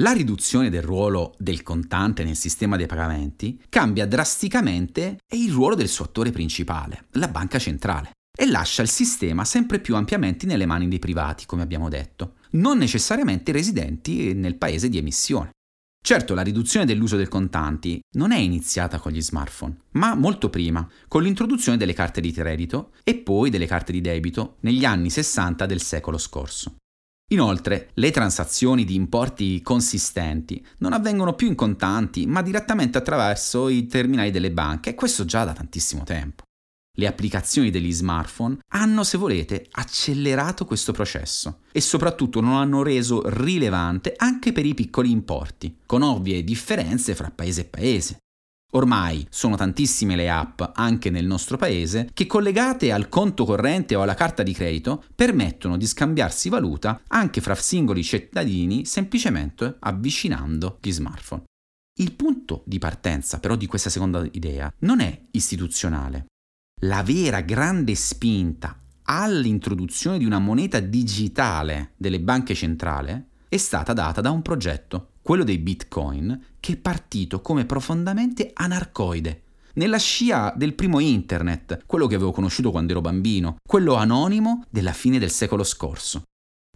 La 0.00 0.12
riduzione 0.12 0.70
del 0.70 0.82
ruolo 0.82 1.34
del 1.38 1.64
contante 1.64 2.22
nel 2.22 2.36
sistema 2.36 2.76
dei 2.76 2.86
pagamenti 2.86 3.60
cambia 3.68 4.06
drasticamente 4.06 5.18
il 5.32 5.50
ruolo 5.50 5.74
del 5.74 5.88
suo 5.88 6.04
attore 6.04 6.30
principale, 6.30 7.06
la 7.14 7.26
banca 7.26 7.58
centrale, 7.58 8.12
e 8.40 8.46
lascia 8.46 8.82
il 8.82 8.88
sistema 8.88 9.44
sempre 9.44 9.80
più 9.80 9.96
ampiamente 9.96 10.46
nelle 10.46 10.64
mani 10.64 10.86
dei 10.86 11.00
privati, 11.00 11.44
come 11.44 11.62
abbiamo 11.62 11.88
detto, 11.88 12.34
non 12.50 12.78
necessariamente 12.78 13.50
residenti 13.50 14.32
nel 14.32 14.54
paese 14.54 14.88
di 14.88 14.96
emissione. 14.96 15.50
Certo, 16.00 16.34
la 16.34 16.42
riduzione 16.42 16.86
dell'uso 16.86 17.16
dei 17.16 17.26
contanti 17.26 17.98
non 18.14 18.30
è 18.30 18.38
iniziata 18.38 19.00
con 19.00 19.10
gli 19.10 19.20
smartphone, 19.20 19.76
ma 19.94 20.14
molto 20.14 20.50
prima, 20.50 20.88
con 21.08 21.24
l'introduzione 21.24 21.76
delle 21.76 21.94
carte 21.94 22.20
di 22.20 22.30
credito 22.30 22.92
e 23.02 23.16
poi 23.16 23.50
delle 23.50 23.66
carte 23.66 23.90
di 23.90 24.00
debito 24.00 24.58
negli 24.60 24.84
anni 24.84 25.10
60 25.10 25.66
del 25.66 25.82
secolo 25.82 26.16
scorso. 26.16 26.76
Inoltre, 27.32 27.90
le 27.94 28.12
transazioni 28.12 28.84
di 28.84 28.94
importi 28.94 29.60
consistenti 29.62 30.64
non 30.78 30.92
avvengono 30.92 31.34
più 31.34 31.48
in 31.48 31.56
contanti, 31.56 32.24
ma 32.26 32.40
direttamente 32.40 32.98
attraverso 32.98 33.68
i 33.68 33.88
terminali 33.88 34.30
delle 34.30 34.52
banche, 34.52 34.90
e 34.90 34.94
questo 34.94 35.24
già 35.24 35.44
da 35.44 35.52
tantissimo 35.52 36.04
tempo. 36.04 36.44
Le 36.98 37.06
applicazioni 37.06 37.70
degli 37.70 37.92
smartphone 37.92 38.58
hanno, 38.72 39.04
se 39.04 39.18
volete, 39.18 39.68
accelerato 39.70 40.64
questo 40.64 40.90
processo 40.90 41.60
e 41.70 41.80
soprattutto 41.80 42.40
lo 42.40 42.48
hanno 42.48 42.82
reso 42.82 43.22
rilevante 43.24 44.14
anche 44.16 44.50
per 44.50 44.66
i 44.66 44.74
piccoli 44.74 45.12
importi, 45.12 45.78
con 45.86 46.02
ovvie 46.02 46.42
differenze 46.42 47.14
fra 47.14 47.30
paese 47.30 47.60
e 47.60 47.64
paese. 47.66 48.16
Ormai 48.72 49.24
sono 49.30 49.54
tantissime 49.54 50.16
le 50.16 50.28
app, 50.28 50.60
anche 50.74 51.08
nel 51.08 51.24
nostro 51.24 51.56
paese, 51.56 52.10
che 52.12 52.26
collegate 52.26 52.90
al 52.90 53.08
conto 53.08 53.44
corrente 53.44 53.94
o 53.94 54.02
alla 54.02 54.14
carta 54.14 54.42
di 54.42 54.52
credito 54.52 55.04
permettono 55.14 55.76
di 55.76 55.86
scambiarsi 55.86 56.48
valuta 56.48 57.00
anche 57.06 57.40
fra 57.40 57.54
singoli 57.54 58.02
cittadini 58.02 58.84
semplicemente 58.84 59.76
avvicinando 59.78 60.78
gli 60.82 60.90
smartphone. 60.90 61.44
Il 62.00 62.12
punto 62.12 62.64
di 62.66 62.78
partenza 62.78 63.38
però 63.38 63.54
di 63.54 63.66
questa 63.66 63.88
seconda 63.88 64.26
idea 64.32 64.70
non 64.80 64.98
è 64.98 65.26
istituzionale. 65.30 66.26
La 66.82 67.02
vera 67.02 67.40
grande 67.40 67.96
spinta 67.96 68.78
all'introduzione 69.02 70.16
di 70.16 70.24
una 70.24 70.38
moneta 70.38 70.78
digitale 70.78 71.94
delle 71.96 72.20
banche 72.20 72.54
centrali 72.54 73.20
è 73.48 73.56
stata 73.56 73.92
data 73.92 74.20
da 74.20 74.30
un 74.30 74.42
progetto 74.42 75.08
quello 75.20 75.42
dei 75.42 75.58
bitcoin, 75.58 76.40
che 76.60 76.74
è 76.74 76.76
partito 76.76 77.40
come 77.40 77.64
profondamente 77.64 78.52
anarcoide. 78.54 79.42
Nella 79.74 79.98
scia 79.98 80.54
del 80.56 80.74
primo 80.74 81.00
internet, 81.00 81.82
quello 81.84 82.06
che 82.06 82.14
avevo 82.14 82.30
conosciuto 82.30 82.70
quando 82.70 82.92
ero 82.92 83.00
bambino, 83.00 83.56
quello 83.66 83.94
anonimo 83.94 84.64
della 84.70 84.92
fine 84.92 85.18
del 85.18 85.30
secolo 85.32 85.64
scorso. 85.64 86.22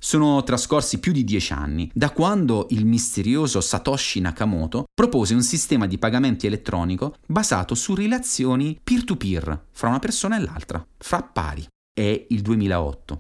Sono 0.05 0.43
trascorsi 0.43 0.99
più 0.99 1.13
di 1.13 1.23
dieci 1.23 1.53
anni 1.53 1.89
da 1.95 2.11
quando 2.11 2.67
il 2.71 2.85
misterioso 2.85 3.61
Satoshi 3.61 4.19
Nakamoto 4.19 4.87
propose 4.93 5.33
un 5.33 5.45
sistema 5.45 5.87
di 5.87 5.97
pagamenti 5.97 6.49
elettronico 6.49 7.15
basato 7.25 7.77
su 7.77 7.95
relazioni 7.95 8.81
peer-to-peer 8.83 9.67
fra 9.71 9.89
una 9.91 10.01
persona 10.01 10.37
e 10.37 10.41
l'altra, 10.41 10.85
fra 10.99 11.23
pari. 11.23 11.65
È 11.95 12.27
il 12.31 12.43
2008. 12.43 13.19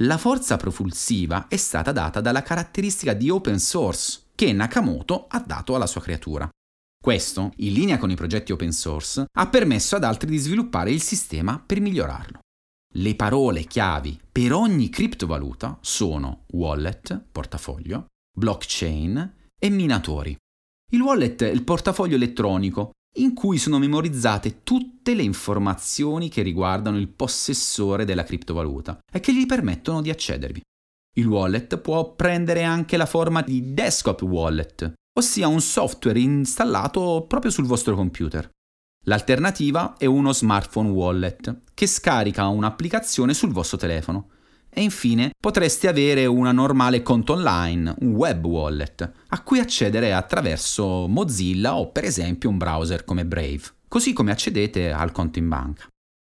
La 0.00 0.18
forza 0.18 0.56
propulsiva 0.56 1.46
è 1.46 1.56
stata 1.56 1.92
data 1.92 2.20
dalla 2.20 2.42
caratteristica 2.42 3.12
di 3.12 3.30
open 3.30 3.60
source, 3.60 4.22
che 4.34 4.52
Nakamoto 4.52 5.26
ha 5.28 5.38
dato 5.38 5.76
alla 5.76 5.86
sua 5.86 6.00
creatura. 6.00 6.48
Questo, 7.00 7.52
in 7.58 7.72
linea 7.72 7.98
con 7.98 8.10
i 8.10 8.16
progetti 8.16 8.50
open 8.50 8.72
source, 8.72 9.26
ha 9.30 9.48
permesso 9.48 9.94
ad 9.94 10.02
altri 10.02 10.28
di 10.28 10.38
sviluppare 10.38 10.90
il 10.90 11.00
sistema 11.00 11.62
per 11.64 11.80
migliorarlo. 11.80 12.40
Le 12.98 13.14
parole 13.14 13.64
chiavi 13.64 14.18
per 14.32 14.54
ogni 14.54 14.88
criptovaluta 14.88 15.78
sono 15.82 16.44
wallet, 16.52 17.26
portafoglio, 17.30 18.06
blockchain 18.34 19.34
e 19.58 19.68
minatori. 19.68 20.34
Il 20.92 21.02
wallet 21.02 21.42
è 21.42 21.50
il 21.50 21.62
portafoglio 21.62 22.14
elettronico 22.14 22.92
in 23.18 23.34
cui 23.34 23.58
sono 23.58 23.78
memorizzate 23.78 24.62
tutte 24.62 25.14
le 25.14 25.22
informazioni 25.22 26.30
che 26.30 26.40
riguardano 26.40 26.96
il 26.96 27.08
possessore 27.08 28.06
della 28.06 28.24
criptovaluta 28.24 28.98
e 29.12 29.20
che 29.20 29.34
gli 29.34 29.44
permettono 29.44 30.00
di 30.00 30.08
accedervi. 30.08 30.62
Il 31.18 31.26
wallet 31.26 31.76
può 31.78 32.14
prendere 32.14 32.62
anche 32.62 32.96
la 32.96 33.06
forma 33.06 33.42
di 33.42 33.74
desktop 33.74 34.22
wallet, 34.22 34.92
ossia 35.18 35.48
un 35.48 35.60
software 35.60 36.18
installato 36.18 37.26
proprio 37.28 37.50
sul 37.50 37.66
vostro 37.66 37.94
computer. 37.94 38.48
L'alternativa 39.08 39.94
è 39.96 40.04
uno 40.04 40.32
smartphone 40.32 40.88
wallet, 40.90 41.60
che 41.74 41.86
scarica 41.86 42.48
un'applicazione 42.48 43.34
sul 43.34 43.52
vostro 43.52 43.76
telefono. 43.76 44.30
E 44.68 44.82
infine 44.82 45.30
potreste 45.40 45.86
avere 45.86 46.26
una 46.26 46.50
normale 46.50 47.02
conto 47.02 47.34
online, 47.34 47.94
un 48.00 48.14
web 48.14 48.44
wallet, 48.44 49.12
a 49.28 49.42
cui 49.42 49.60
accedere 49.60 50.12
attraverso 50.12 51.06
Mozilla 51.06 51.76
o 51.76 51.92
per 51.92 52.02
esempio 52.02 52.48
un 52.48 52.58
browser 52.58 53.04
come 53.04 53.24
Brave, 53.24 53.62
così 53.86 54.12
come 54.12 54.32
accedete 54.32 54.90
al 54.90 55.12
conto 55.12 55.38
in 55.38 55.48
banca. 55.48 55.86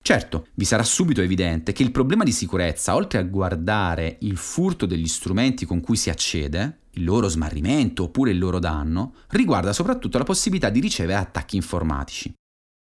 Certo, 0.05 0.49
vi 0.55 0.67
sarà 0.67 0.83
subito 0.83 1.23
evidente 1.23 1.73
che 1.73 1.83
il 1.83 1.91
problema 1.91 2.23
di 2.23 2.33
sicurezza, 2.33 2.95
oltre 2.95 3.19
a 3.19 3.23
guardare 3.23 4.19
il 4.21 4.37
furto 4.37 4.85
degli 4.85 5.09
strumenti 5.09 5.65
con 5.65 5.81
cui 5.81 5.97
si 5.97 6.11
accede, 6.11 6.81
il 6.93 7.05
loro 7.05 7.29
smarrimento 7.29 8.05
oppure 8.05 8.31
il 8.31 8.39
loro 8.39 8.59
danno, 8.59 9.15
riguarda 9.29 9.73
soprattutto 9.73 10.19
la 10.19 10.25
possibilità 10.25 10.69
di 10.69 10.81
ricevere 10.81 11.19
attacchi 11.19 11.57
informatici. 11.57 12.33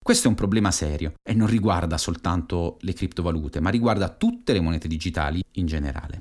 Questo 0.06 0.28
è 0.28 0.30
un 0.30 0.36
problema 0.36 0.70
serio 0.70 1.14
e 1.28 1.34
non 1.34 1.48
riguarda 1.48 1.98
soltanto 1.98 2.78
le 2.82 2.94
criptovalute, 2.94 3.60
ma 3.60 3.72
riguarda 3.72 4.08
tutte 4.08 4.54
le 4.54 4.60
monete 4.60 4.88
digitali 4.88 5.42
in 5.54 5.66
generale. 5.66 6.20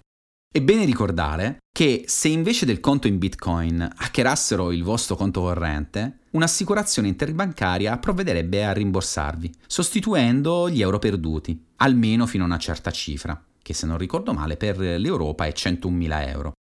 È 0.50 0.62
bene 0.62 0.86
ricordare 0.86 1.58
che 1.70 2.04
se 2.06 2.28
invece 2.28 2.64
del 2.64 2.80
conto 2.80 3.08
in 3.08 3.18
bitcoin 3.18 3.86
hackerassero 3.94 4.72
il 4.72 4.82
vostro 4.82 5.16
conto 5.16 5.42
corrente, 5.42 6.20
un'assicurazione 6.30 7.08
interbancaria 7.08 7.98
provvederebbe 7.98 8.64
a 8.64 8.72
rimborsarvi, 8.72 9.52
sostituendo 9.66 10.70
gli 10.70 10.80
euro 10.80 10.98
perduti, 10.98 11.66
almeno 11.76 12.24
fino 12.24 12.44
a 12.44 12.46
una 12.46 12.56
certa 12.56 12.90
cifra, 12.90 13.38
che 13.60 13.74
se 13.74 13.84
non 13.84 13.98
ricordo 13.98 14.32
male 14.32 14.56
per 14.56 14.78
l'Europa 14.78 15.44
è 15.44 15.52
101.000 15.54 16.28
euro. 16.28 16.52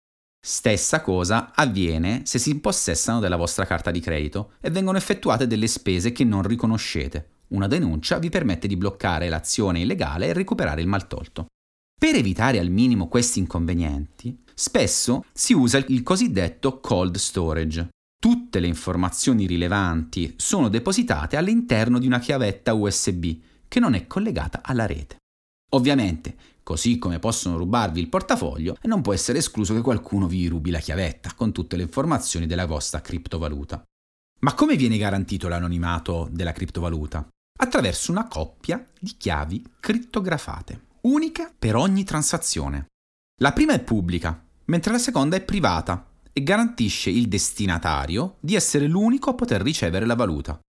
Stessa 0.46 1.00
cosa 1.00 1.54
avviene 1.56 2.24
se 2.26 2.38
si 2.38 2.50
impossessano 2.50 3.22
della 3.22 3.38
vostra 3.38 3.66
carta 3.66 3.92
di 3.92 4.02
credito 4.02 4.56
e 4.60 4.70
vengono 4.72 4.98
effettuate 4.98 5.48
delle 5.48 5.68
spese 5.68 6.12
che 6.12 6.26
non 6.26 6.44
riconoscete. 6.44 7.30
Una 7.54 7.66
denuncia 7.68 8.20
vi 8.20 8.28
permette 8.28 8.68
di 8.68 8.76
bloccare 8.76 9.30
l'azione 9.30 9.80
illegale 9.80 10.28
e 10.28 10.34
recuperare 10.34 10.82
il 10.82 10.88
maltolto. 10.88 11.46
Per 11.98 12.16
evitare 12.16 12.60
al 12.60 12.70
minimo 12.70 13.08
questi 13.08 13.40
inconvenienti, 13.40 14.38
spesso 14.54 15.24
si 15.32 15.54
usa 15.54 15.78
il 15.78 16.04
cosiddetto 16.04 16.82
cold 16.82 17.16
storage. 17.16 17.88
Tutte 18.20 18.60
le 18.60 18.68
informazioni 18.68 19.46
rilevanti 19.46 20.34
sono 20.36 20.68
depositate 20.68 21.38
all'interno 21.38 22.00
di 22.00 22.06
una 22.06 22.20
chiavetta 22.20 22.74
USB 22.74 23.32
che 23.70 23.80
non 23.80 23.94
è 23.94 24.08
collegata 24.08 24.60
alla 24.62 24.86
rete. 24.86 25.16
Ovviamente, 25.74 26.36
così 26.64 26.98
come 26.98 27.20
possono 27.20 27.58
rubarvi 27.58 28.00
il 28.00 28.10
portafoglio, 28.10 28.78
non 28.84 29.02
può 29.02 29.14
essere 29.14 29.40
escluso 29.40 29.74
che 29.74 29.82
qualcuno 29.82 30.28
vi 30.28 30.48
rubi 30.48 30.72
la 30.72 30.80
chiavetta 30.80 31.34
con 31.36 31.52
tutte 31.52 31.76
le 31.76 31.84
informazioni 31.84 32.48
della 32.48 32.66
vostra 32.66 33.02
criptovaluta. 33.02 33.84
Ma 34.40 34.54
come 34.56 34.76
viene 34.76 34.98
garantito 34.98 35.48
l'anonimato 35.48 36.28
della 36.32 36.52
criptovaluta? 36.52 37.28
Attraverso 37.60 38.12
una 38.12 38.28
coppia 38.28 38.84
di 39.00 39.16
chiavi 39.18 39.74
crittografate 39.80 40.92
unica 41.04 41.54
per 41.58 41.76
ogni 41.76 42.04
transazione. 42.04 42.88
La 43.42 43.52
prima 43.52 43.74
è 43.74 43.84
pubblica, 43.84 44.42
mentre 44.66 44.92
la 44.92 44.98
seconda 44.98 45.36
è 45.36 45.42
privata 45.44 46.08
e 46.32 46.44
garantisce 46.44 47.10
il 47.10 47.28
destinatario 47.28 48.38
di 48.40 48.56
essere 48.56 48.88
l'unico 48.88 49.30
a 49.30 49.34
poter 49.34 49.62
ricevere 49.62 50.06
la 50.06 50.16
valuta. 50.16 50.60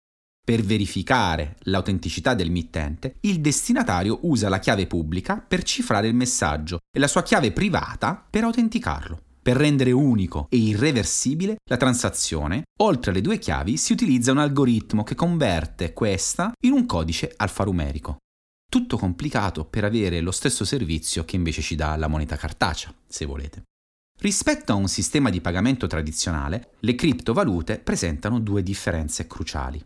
Per 0.44 0.62
verificare 0.62 1.56
l'autenticità 1.60 2.34
del 2.34 2.50
mittente, 2.50 3.16
il 3.20 3.40
destinatario 3.40 4.18
usa 4.22 4.48
la 4.48 4.58
chiave 4.58 4.86
pubblica 4.86 5.38
per 5.40 5.62
cifrare 5.62 6.06
il 6.06 6.14
messaggio 6.14 6.80
e 6.94 6.98
la 6.98 7.08
sua 7.08 7.22
chiave 7.22 7.50
privata 7.52 8.26
per 8.28 8.44
autenticarlo. 8.44 9.20
Per 9.40 9.56
rendere 9.56 9.92
unico 9.92 10.46
e 10.50 10.56
irreversibile 10.56 11.56
la 11.68 11.76
transazione, 11.76 12.64
oltre 12.80 13.10
alle 13.10 13.20
due 13.20 13.38
chiavi 13.38 13.76
si 13.76 13.92
utilizza 13.92 14.32
un 14.32 14.38
algoritmo 14.38 15.02
che 15.02 15.14
converte 15.14 15.92
questa 15.92 16.52
in 16.64 16.72
un 16.72 16.86
codice 16.86 17.32
alfanumerico 17.36 18.18
tutto 18.74 18.96
complicato 18.96 19.64
per 19.64 19.84
avere 19.84 20.20
lo 20.20 20.32
stesso 20.32 20.64
servizio 20.64 21.24
che 21.24 21.36
invece 21.36 21.62
ci 21.62 21.76
dà 21.76 21.94
la 21.94 22.08
moneta 22.08 22.34
cartacea, 22.34 22.92
se 23.06 23.24
volete. 23.24 23.62
Rispetto 24.20 24.72
a 24.72 24.74
un 24.74 24.88
sistema 24.88 25.30
di 25.30 25.40
pagamento 25.40 25.86
tradizionale, 25.86 26.72
le 26.80 26.96
criptovalute 26.96 27.78
presentano 27.78 28.40
due 28.40 28.64
differenze 28.64 29.28
cruciali. 29.28 29.80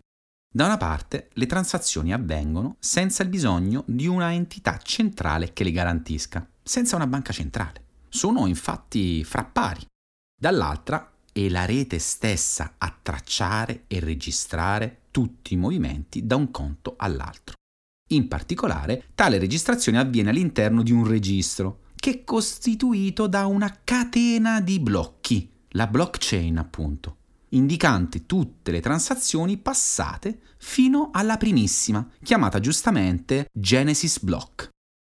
Da 0.50 0.64
una 0.64 0.78
parte, 0.78 1.28
le 1.34 1.44
transazioni 1.44 2.12
avvengono 2.12 2.76
senza 2.78 3.22
il 3.22 3.28
bisogno 3.28 3.84
di 3.86 4.06
una 4.06 4.32
entità 4.32 4.78
centrale 4.78 5.52
che 5.52 5.62
le 5.62 5.72
garantisca, 5.72 6.48
senza 6.62 6.96
una 6.96 7.06
banca 7.06 7.32
centrale. 7.32 7.84
Sono 8.08 8.46
infatti 8.46 9.22
fra 9.24 9.44
pari. 9.44 9.84
Dall'altra, 10.40 11.12
è 11.30 11.48
la 11.50 11.66
rete 11.66 11.98
stessa 11.98 12.76
a 12.78 12.96
tracciare 13.00 13.84
e 13.86 14.00
registrare 14.00 15.02
tutti 15.10 15.52
i 15.52 15.58
movimenti 15.58 16.24
da 16.24 16.36
un 16.36 16.50
conto 16.50 16.94
all'altro. 16.96 17.56
In 18.12 18.26
particolare, 18.26 19.08
tale 19.14 19.38
registrazione 19.38 19.98
avviene 19.98 20.30
all'interno 20.30 20.82
di 20.82 20.92
un 20.92 21.06
registro, 21.06 21.80
che 21.94 22.10
è 22.10 22.24
costituito 22.24 23.26
da 23.26 23.44
una 23.44 23.80
catena 23.84 24.62
di 24.62 24.80
blocchi, 24.80 25.50
la 25.72 25.86
blockchain 25.86 26.56
appunto, 26.56 27.17
indicante 27.50 28.26
tutte 28.26 28.70
le 28.70 28.80
transazioni 28.80 29.56
passate 29.58 30.40
fino 30.58 31.10
alla 31.12 31.36
primissima, 31.36 32.08
chiamata 32.22 32.60
giustamente 32.60 33.48
Genesis 33.52 34.20
Block. 34.20 34.68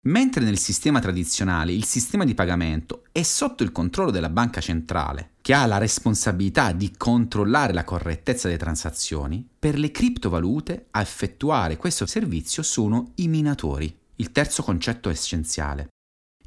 Mentre 0.03 0.43
nel 0.43 0.59
sistema 0.59 0.99
tradizionale 0.99 1.73
il 1.73 1.85
sistema 1.85 2.25
di 2.25 2.33
pagamento 2.33 3.05
è 3.13 3.23
sotto 3.23 3.63
il 3.63 3.71
controllo 3.71 4.11
della 4.11 4.31
banca 4.31 4.63
centrale, 4.63 5.33
che 5.43 5.53
ha 5.53 5.67
la 5.67 5.77
responsabilità 5.77 6.73
di 6.73 6.95
controllare 6.97 7.75
la 7.75 7.85
correttezza 7.85 8.47
delle 8.47 8.59
transazioni, 8.59 9.47
per 9.59 9.79
le 9.79 9.91
criptovalute 9.91 10.87
a 10.93 11.03
effettuare 11.03 11.77
questo 11.77 12.07
servizio 12.07 12.63
sono 12.63 13.13
i 13.17 13.29
minatori, 13.29 13.95
il 14.17 14.33
terzo 14.33 14.63
concetto 14.63 15.11
essenziale. 15.11 15.89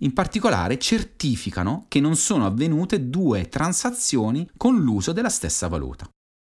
In 0.03 0.11
particolare 0.11 0.77
certificano 0.79 1.85
che 1.87 2.01
non 2.01 2.17
sono 2.17 2.45
avvenute 2.45 3.09
due 3.09 3.47
transazioni 3.47 4.49
con 4.57 4.77
l'uso 4.81 5.13
della 5.13 5.29
stessa 5.29 5.69
valuta. 5.69 6.05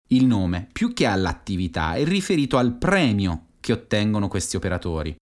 Il 0.08 0.26
nome, 0.26 0.68
più 0.72 0.92
che 0.92 1.06
all'attività, 1.06 1.94
è 1.94 2.04
riferito 2.04 2.58
al 2.58 2.76
premio 2.76 3.50
che 3.60 3.72
ottengono 3.72 4.26
questi 4.26 4.56
operatori. 4.56 5.14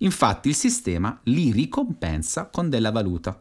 Infatti 0.00 0.48
il 0.48 0.54
sistema 0.54 1.20
li 1.24 1.50
ricompensa 1.50 2.46
con 2.46 2.68
della 2.68 2.92
valuta. 2.92 3.36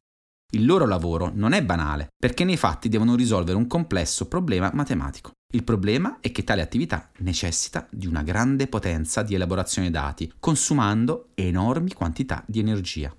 Il 0.54 0.66
loro 0.66 0.88
lavoro 0.88 1.32
non 1.34 1.54
è 1.54 1.64
banale, 1.64 2.08
perché 2.18 2.44
nei 2.44 2.58
fatti 2.58 2.90
devono 2.90 3.16
risolvere 3.16 3.58
un 3.58 3.68
complesso 3.68 4.28
problema 4.28 4.72
matematico. 4.74 5.32
Il 5.54 5.64
problema 5.64 6.18
è 6.20 6.32
che 6.32 6.44
tale 6.44 6.62
attività 6.62 7.12
necessita 7.20 7.88
di 7.92 8.08
una 8.08 8.24
grande 8.24 8.68
potenza 8.68 9.22
di 9.22 9.36
elaborazione 9.36 9.92
dati, 9.92 10.34
consumando 10.40 11.30
enormi 11.36 11.94
quantità 11.94 12.44
di 12.48 12.60
energia. 12.60 13.16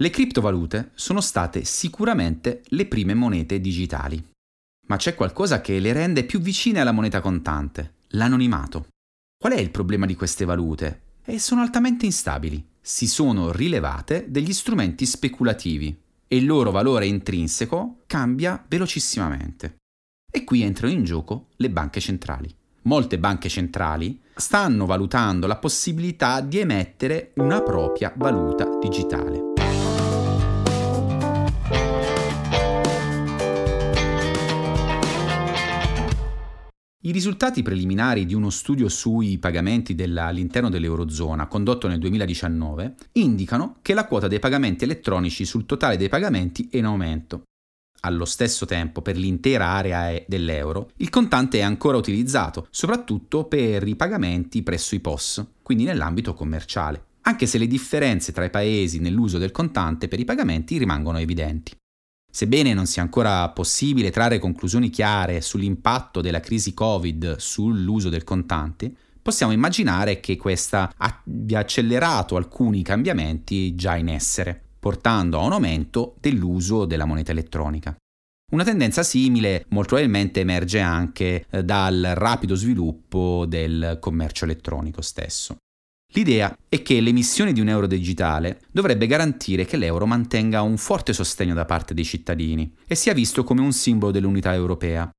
Le 0.00 0.10
criptovalute 0.10 0.92
sono 0.94 1.20
state 1.20 1.64
sicuramente 1.64 2.62
le 2.68 2.86
prime 2.86 3.14
monete 3.14 3.60
digitali, 3.60 4.24
ma 4.86 4.94
c'è 4.94 5.16
qualcosa 5.16 5.60
che 5.60 5.80
le 5.80 5.92
rende 5.92 6.22
più 6.22 6.38
vicine 6.38 6.78
alla 6.78 6.92
moneta 6.92 7.20
contante, 7.20 7.94
l'anonimato. 8.10 8.86
Qual 9.36 9.52
è 9.52 9.58
il 9.58 9.70
problema 9.70 10.06
di 10.06 10.14
queste 10.14 10.44
valute? 10.44 11.00
E 11.24 11.40
sono 11.40 11.62
altamente 11.62 12.06
instabili. 12.06 12.64
Si 12.80 13.08
sono 13.08 13.50
rilevate 13.50 14.26
degli 14.28 14.52
strumenti 14.52 15.04
speculativi 15.04 16.00
e 16.28 16.36
il 16.36 16.46
loro 16.46 16.70
valore 16.70 17.06
intrinseco 17.06 18.02
cambia 18.06 18.64
velocissimamente. 18.68 19.78
E 20.30 20.44
qui 20.44 20.62
entrano 20.62 20.92
in 20.92 21.02
gioco 21.02 21.48
le 21.56 21.70
banche 21.70 21.98
centrali. 21.98 22.54
Molte 22.82 23.18
banche 23.18 23.48
centrali 23.48 24.20
stanno 24.36 24.86
valutando 24.86 25.48
la 25.48 25.56
possibilità 25.56 26.40
di 26.40 26.58
emettere 26.58 27.32
una 27.34 27.60
propria 27.62 28.12
valuta 28.16 28.78
digitale. 28.80 29.47
I 37.08 37.10
risultati 37.10 37.62
preliminari 37.62 38.26
di 38.26 38.34
uno 38.34 38.50
studio 38.50 38.86
sui 38.90 39.38
pagamenti 39.38 39.94
della, 39.94 40.26
all'interno 40.26 40.68
dell'Eurozona, 40.68 41.46
condotto 41.46 41.88
nel 41.88 41.98
2019, 41.98 42.96
indicano 43.12 43.78
che 43.80 43.94
la 43.94 44.04
quota 44.04 44.28
dei 44.28 44.38
pagamenti 44.38 44.84
elettronici 44.84 45.46
sul 45.46 45.64
totale 45.64 45.96
dei 45.96 46.10
pagamenti 46.10 46.68
è 46.70 46.76
in 46.76 46.84
aumento. 46.84 47.44
Allo 48.00 48.26
stesso 48.26 48.66
tempo, 48.66 49.00
per 49.00 49.16
l'intera 49.16 49.68
area 49.68 50.22
dell'euro, 50.26 50.90
il 50.96 51.08
contante 51.08 51.60
è 51.60 51.62
ancora 51.62 51.96
utilizzato, 51.96 52.66
soprattutto 52.68 53.46
per 53.46 53.88
i 53.88 53.96
pagamenti 53.96 54.62
presso 54.62 54.94
i 54.94 55.00
POS, 55.00 55.46
quindi 55.62 55.84
nell'ambito 55.84 56.34
commerciale, 56.34 57.04
anche 57.22 57.46
se 57.46 57.56
le 57.56 57.66
differenze 57.66 58.32
tra 58.32 58.44
i 58.44 58.50
paesi 58.50 59.00
nell'uso 59.00 59.38
del 59.38 59.50
contante 59.50 60.08
per 60.08 60.20
i 60.20 60.26
pagamenti 60.26 60.76
rimangono 60.76 61.16
evidenti. 61.16 61.74
Sebbene 62.30 62.74
non 62.74 62.86
sia 62.86 63.02
ancora 63.02 63.48
possibile 63.50 64.10
trarre 64.10 64.38
conclusioni 64.38 64.90
chiare 64.90 65.40
sull'impatto 65.40 66.20
della 66.20 66.40
crisi 66.40 66.74
Covid 66.74 67.36
sull'uso 67.36 68.08
del 68.08 68.24
contante, 68.24 68.92
possiamo 69.20 69.52
immaginare 69.52 70.20
che 70.20 70.36
questa 70.36 70.92
abbia 70.96 71.60
accelerato 71.60 72.36
alcuni 72.36 72.82
cambiamenti 72.82 73.74
già 73.74 73.96
in 73.96 74.08
essere, 74.08 74.60
portando 74.78 75.38
a 75.38 75.44
un 75.44 75.52
aumento 75.52 76.16
dell'uso 76.20 76.84
della 76.84 77.04
moneta 77.04 77.32
elettronica. 77.32 77.96
Una 78.50 78.64
tendenza 78.64 79.02
simile 79.02 79.66
molto 79.68 79.96
probabilmente 79.96 80.40
emerge 80.40 80.80
anche 80.80 81.44
eh, 81.50 81.62
dal 81.62 82.12
rapido 82.14 82.54
sviluppo 82.54 83.44
del 83.46 83.98
commercio 84.00 84.44
elettronico 84.44 85.02
stesso. 85.02 85.56
L'idea 86.12 86.56
è 86.68 86.82
che 86.82 87.00
l'emissione 87.00 87.52
di 87.52 87.60
un 87.60 87.68
euro 87.68 87.86
digitale 87.86 88.62
dovrebbe 88.70 89.06
garantire 89.06 89.66
che 89.66 89.76
l'euro 89.76 90.06
mantenga 90.06 90.62
un 90.62 90.78
forte 90.78 91.12
sostegno 91.12 91.54
da 91.54 91.66
parte 91.66 91.92
dei 91.92 92.04
cittadini 92.04 92.74
e 92.86 92.94
sia 92.94 93.12
visto 93.12 93.44
come 93.44 93.60
un 93.60 93.72
simbolo 93.72 94.10
dell'unità 94.10 94.54
europea. 94.54 95.10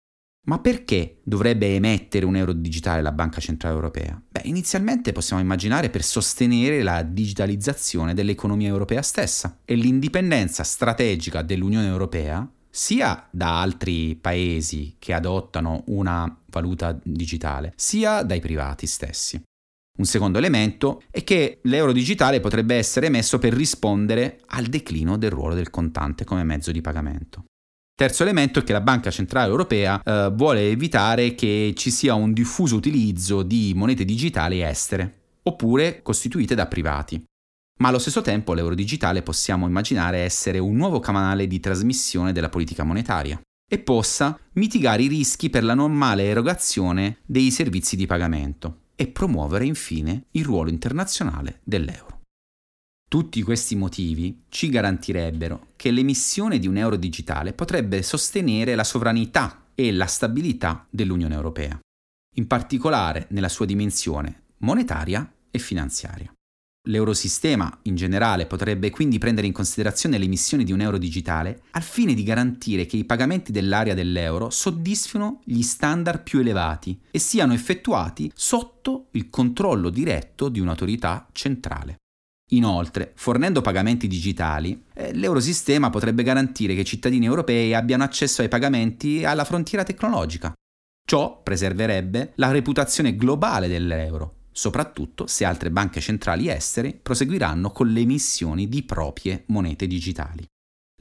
Ma 0.47 0.59
perché 0.59 1.19
dovrebbe 1.23 1.75
emettere 1.75 2.25
un 2.25 2.35
euro 2.35 2.53
digitale 2.53 3.03
la 3.03 3.11
Banca 3.11 3.39
Centrale 3.39 3.75
Europea? 3.75 4.19
Beh, 4.29 4.41
inizialmente 4.45 5.11
possiamo 5.11 5.41
immaginare 5.41 5.91
per 5.91 6.03
sostenere 6.03 6.81
la 6.81 7.03
digitalizzazione 7.03 8.15
dell'economia 8.15 8.67
europea 8.67 9.03
stessa 9.03 9.59
e 9.65 9.75
l'indipendenza 9.75 10.63
strategica 10.63 11.43
dell'Unione 11.43 11.87
Europea 11.87 12.49
sia 12.67 13.27
da 13.29 13.61
altri 13.61 14.15
paesi 14.15 14.95
che 14.97 15.13
adottano 15.13 15.83
una 15.87 16.35
valuta 16.47 16.97
digitale, 17.03 17.73
sia 17.75 18.23
dai 18.23 18.39
privati 18.39 18.87
stessi. 18.87 19.41
Un 19.99 20.05
secondo 20.05 20.37
elemento 20.37 21.01
è 21.11 21.25
che 21.25 21.59
l'euro 21.63 21.91
digitale 21.91 22.39
potrebbe 22.39 22.75
essere 22.75 23.07
emesso 23.07 23.37
per 23.37 23.51
rispondere 23.51 24.39
al 24.47 24.67
declino 24.67 25.17
del 25.17 25.29
ruolo 25.29 25.55
del 25.55 25.69
contante 25.69 26.23
come 26.23 26.45
mezzo 26.45 26.71
di 26.71 26.79
pagamento. 26.79 27.43
Terzo 27.93 28.23
elemento 28.23 28.59
è 28.59 28.63
che 28.63 28.71
la 28.71 28.79
Banca 28.79 29.11
Centrale 29.11 29.49
Europea 29.49 30.01
eh, 30.01 30.31
vuole 30.33 30.69
evitare 30.69 31.35
che 31.35 31.73
ci 31.75 31.91
sia 31.91 32.13
un 32.13 32.31
diffuso 32.31 32.77
utilizzo 32.77 33.43
di 33.43 33.73
monete 33.75 34.05
digitali 34.05 34.61
estere, 34.61 35.15
oppure 35.43 36.01
costituite 36.01 36.55
da 36.55 36.65
privati. 36.65 37.21
Ma 37.81 37.89
allo 37.89 37.99
stesso 37.99 38.21
tempo 38.21 38.53
l'euro 38.53 38.75
digitale 38.75 39.21
possiamo 39.21 39.67
immaginare 39.67 40.19
essere 40.19 40.59
un 40.59 40.77
nuovo 40.77 41.01
canale 41.01 41.45
di 41.45 41.59
trasmissione 41.59 42.31
della 42.31 42.47
politica 42.47 42.85
monetaria 42.85 43.37
e 43.69 43.79
possa 43.79 44.39
mitigare 44.53 45.03
i 45.03 45.07
rischi 45.07 45.49
per 45.49 45.65
la 45.65 45.73
normale 45.73 46.23
erogazione 46.23 47.17
dei 47.25 47.51
servizi 47.51 47.97
di 47.97 48.05
pagamento 48.05 48.87
e 48.99 49.07
promuovere 49.07 49.65
infine 49.65 50.25
il 50.31 50.43
ruolo 50.43 50.69
internazionale 50.69 51.61
dell'euro. 51.63 52.23
Tutti 53.07 53.41
questi 53.41 53.77
motivi 53.77 54.43
ci 54.49 54.67
garantirebbero 54.67 55.67
che 55.77 55.89
l'emissione 55.89 56.59
di 56.59 56.67
un 56.67 56.75
euro 56.75 56.97
digitale 56.97 57.53
potrebbe 57.53 58.03
sostenere 58.03 58.75
la 58.75 58.83
sovranità 58.83 59.67
e 59.73 59.93
la 59.93 60.05
stabilità 60.05 60.85
dell'Unione 60.89 61.33
Europea, 61.33 61.79
in 62.35 62.45
particolare 62.45 63.27
nella 63.29 63.47
sua 63.47 63.65
dimensione 63.65 64.47
monetaria 64.57 65.31
e 65.49 65.59
finanziaria. 65.59 66.33
L'eurosistema 66.87 67.79
in 67.83 67.95
generale 67.95 68.45
potrebbe 68.45 68.89
quindi 68.89 69.17
prendere 69.17 69.45
in 69.45 69.53
considerazione 69.53 70.17
l'emissione 70.17 70.63
di 70.63 70.71
un 70.71 70.79
euro 70.79 70.97
digitale 70.97 71.63
al 71.71 71.81
fine 71.81 72.13
di 72.13 72.23
garantire 72.23 72.85
che 72.85 72.95
i 72.95 73.03
pagamenti 73.03 73.51
dell'area 73.51 73.93
dell'euro 73.93 74.49
soddisfino 74.49 75.41
gli 75.43 75.61
standard 75.61 76.23
più 76.23 76.39
elevati 76.39 76.97
e 77.11 77.19
siano 77.19 77.53
effettuati 77.53 78.31
sotto 78.33 79.07
il 79.11 79.29
controllo 79.29 79.89
diretto 79.89 80.47
di 80.47 80.61
un'autorità 80.61 81.27
centrale. 81.33 81.97
Inoltre, 82.51 83.11
fornendo 83.15 83.61
pagamenti 83.61 84.07
digitali, 84.07 84.85
eh, 84.93 85.13
l'eurosistema 85.13 85.89
potrebbe 85.89 86.23
garantire 86.23 86.73
che 86.73 86.81
i 86.81 86.85
cittadini 86.85 87.25
europei 87.25 87.73
abbiano 87.75 88.03
accesso 88.03 88.41
ai 88.41 88.47
pagamenti 88.47 89.23
alla 89.25 89.43
frontiera 89.43 89.83
tecnologica. 89.83 90.53
Ciò 91.05 91.41
preserverebbe 91.43 92.31
la 92.35 92.51
reputazione 92.51 93.15
globale 93.15 93.67
dell'euro 93.67 94.37
soprattutto 94.59 95.25
se 95.25 95.45
altre 95.45 95.71
banche 95.71 96.01
centrali 96.01 96.49
estere 96.49 96.91
proseguiranno 96.91 97.71
con 97.71 97.87
le 97.87 98.01
emissioni 98.01 98.67
di 98.67 98.83
proprie 98.83 99.45
monete 99.47 99.87
digitali. 99.87 100.45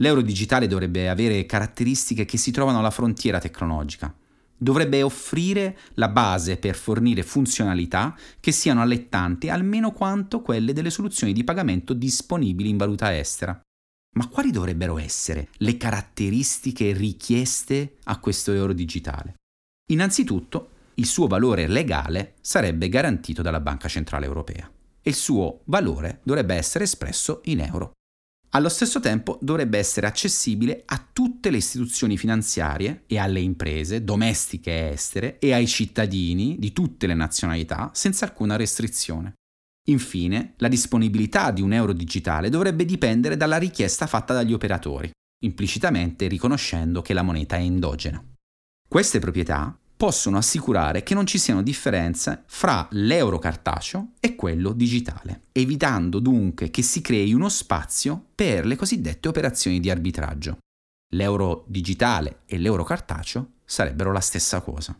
L'euro 0.01 0.21
digitale 0.21 0.69
dovrebbe 0.69 1.09
avere 1.09 1.45
caratteristiche 1.45 2.25
che 2.25 2.37
si 2.37 2.53
trovano 2.53 2.79
alla 2.79 2.93
frontiera 2.93 3.41
tecnologica. 3.41 4.15
Dovrebbe 4.57 5.03
offrire 5.03 5.77
la 5.95 6.09
base 6.09 6.57
per 6.57 6.77
fornire 6.77 7.25
funzionalità 7.25 8.17
che 8.39 8.53
siano 8.53 8.81
allettanti 8.81 9.49
almeno 9.49 9.91
quanto 9.91 10.41
quelle 10.41 10.73
delle 10.73 10.91
soluzioni 10.91 11.33
di 11.33 11.43
pagamento 11.43 11.95
disponibili 11.95 12.69
in 12.69 12.77
valuta 12.77 13.17
estera. 13.17 13.61
Ma 14.17 14.29
quali 14.29 14.53
dovrebbero 14.53 14.99
essere 14.99 15.49
le 15.57 15.77
caratteristiche 15.77 16.93
richieste 16.93 17.97
a 18.05 18.21
questo 18.21 18.53
euro 18.53 18.73
digitale? 18.73 19.35
Innanzitutto, 19.91 20.77
il 20.99 21.07
suo 21.07 21.27
valore 21.27 21.67
legale 21.67 22.35
sarebbe 22.41 22.89
garantito 22.89 23.43
dalla 23.43 23.61
Banca 23.61 23.89
Centrale 23.89 24.27
Europea 24.27 24.71
e 25.01 25.11
il 25.11 25.17
suo 25.17 25.63
valore 25.65 26.21
dovrebbe 26.25 26.55
essere 26.55 26.85
espresso 26.85 27.41
in 27.45 27.61
euro. 27.61 27.93
Allo 28.51 28.69
stesso 28.69 28.99
tempo 28.99 29.39
dovrebbe 29.41 29.79
essere 29.79 30.07
accessibile 30.07 30.83
a 30.87 31.07
tutte 31.13 31.51
le 31.51 31.59
istituzioni 31.59 32.17
finanziarie 32.17 33.05
e 33.07 33.19
alle 33.19 33.41
imprese, 33.41 34.05
domestiche 34.05 34.71
e 34.71 34.93
estere, 34.93 35.39
e 35.39 35.53
ai 35.53 35.67
cittadini 35.67 36.57
di 36.59 36.73
tutte 36.73 37.07
le 37.07 37.15
nazionalità 37.15 37.91
senza 37.93 38.25
alcuna 38.25 38.57
restrizione. 38.57 39.35
Infine, 39.89 40.55
la 40.57 40.69
disponibilità 40.69 41.51
di 41.51 41.63
un 41.63 41.73
euro 41.73 41.93
digitale 41.93 42.49
dovrebbe 42.49 42.85
dipendere 42.85 43.37
dalla 43.37 43.59
richiesta 43.59 44.07
fatta 44.07 44.33
dagli 44.35 44.53
operatori, 44.53 45.11
implicitamente 45.45 46.27
riconoscendo 46.27 47.03
che 47.03 47.15
la 47.15 47.23
moneta 47.23 47.57
è 47.57 47.61
endogena. 47.61 48.23
Queste 48.89 49.19
proprietà 49.19 49.79
possono 49.99 50.39
assicurare 50.39 51.03
che 51.03 51.13
non 51.13 51.27
ci 51.27 51.39
siano 51.39 51.61
differenze 51.61 52.45
fra 52.47 52.87
l'euro 52.93 53.41
cartaceo 53.41 54.13
e 54.21 54.37
quello 54.37 54.73
digitale, 54.73 55.47
evitando 55.51 56.21
dunque 56.21 56.71
che 56.71 56.83
si 56.83 57.01
crei 57.01 57.35
uno 57.35 57.49
spazio 57.49 58.29
per 58.33 58.65
le 58.65 58.77
cosiddette 58.77 59.27
operazioni 59.27 59.81
di 59.81 59.91
arbitraggio. 59.91 60.59
L'euro 61.15 61.65
digitale 61.67 62.43
e 62.47 62.59
l'euro 62.59 62.85
cartaceo 62.85 63.55
sarebbero 63.65 64.13
la 64.13 64.21
stessa 64.21 64.61
cosa. 64.61 64.97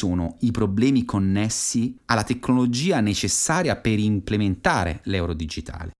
Sono 0.00 0.36
i 0.40 0.50
problemi 0.50 1.04
connessi 1.04 1.94
alla 2.06 2.24
tecnologia 2.24 3.00
necessaria 3.00 3.76
per 3.76 3.98
implementare 3.98 5.00
l'euro 5.04 5.34
digitale? 5.34 5.90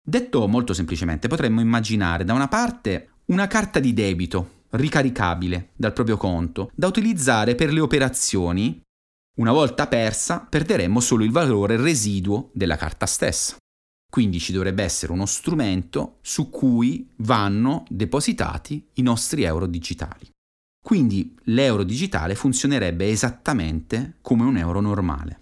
Detto 0.00 0.46
molto 0.46 0.72
semplicemente, 0.72 1.26
potremmo 1.26 1.60
immaginare 1.60 2.24
da 2.24 2.34
una 2.34 2.46
parte 2.46 3.08
una 3.26 3.48
carta 3.48 3.80
di 3.80 3.92
debito 3.92 4.62
ricaricabile 4.70 5.70
dal 5.74 5.92
proprio 5.92 6.16
conto 6.16 6.70
da 6.72 6.86
utilizzare 6.86 7.56
per 7.56 7.72
le 7.72 7.80
operazioni. 7.80 8.80
Una 9.38 9.52
volta 9.52 9.88
persa, 9.88 10.46
perderemmo 10.48 11.00
solo 11.00 11.24
il 11.24 11.32
valore 11.32 11.76
residuo 11.76 12.50
della 12.54 12.76
carta 12.76 13.06
stessa. 13.06 13.56
Quindi 14.08 14.38
ci 14.38 14.52
dovrebbe 14.52 14.84
essere 14.84 15.12
uno 15.12 15.26
strumento 15.26 16.18
su 16.22 16.48
cui 16.48 17.10
vanno 17.16 17.84
depositati 17.88 18.86
i 18.94 19.02
nostri 19.02 19.42
euro 19.42 19.66
digitali. 19.66 20.30
Quindi 20.88 21.36
l'euro 21.42 21.82
digitale 21.82 22.34
funzionerebbe 22.34 23.10
esattamente 23.10 24.14
come 24.22 24.44
un 24.44 24.56
euro 24.56 24.80
normale. 24.80 25.40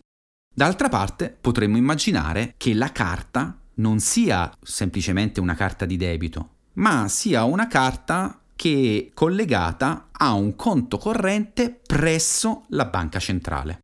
D'altra 0.52 0.88
parte 0.88 1.36
potremmo 1.40 1.76
immaginare 1.76 2.54
che 2.56 2.74
la 2.74 2.90
carta 2.90 3.56
non 3.74 4.00
sia 4.00 4.52
semplicemente 4.60 5.38
una 5.38 5.54
carta 5.54 5.86
di 5.86 5.96
debito, 5.96 6.54
ma 6.72 7.06
sia 7.06 7.44
una 7.44 7.68
carta 7.68 8.40
che 8.56 9.06
è 9.06 9.14
collegata 9.14 10.08
a 10.10 10.32
un 10.32 10.56
conto 10.56 10.98
corrente 10.98 11.80
presso 11.86 12.64
la 12.70 12.86
banca 12.86 13.20
centrale. 13.20 13.78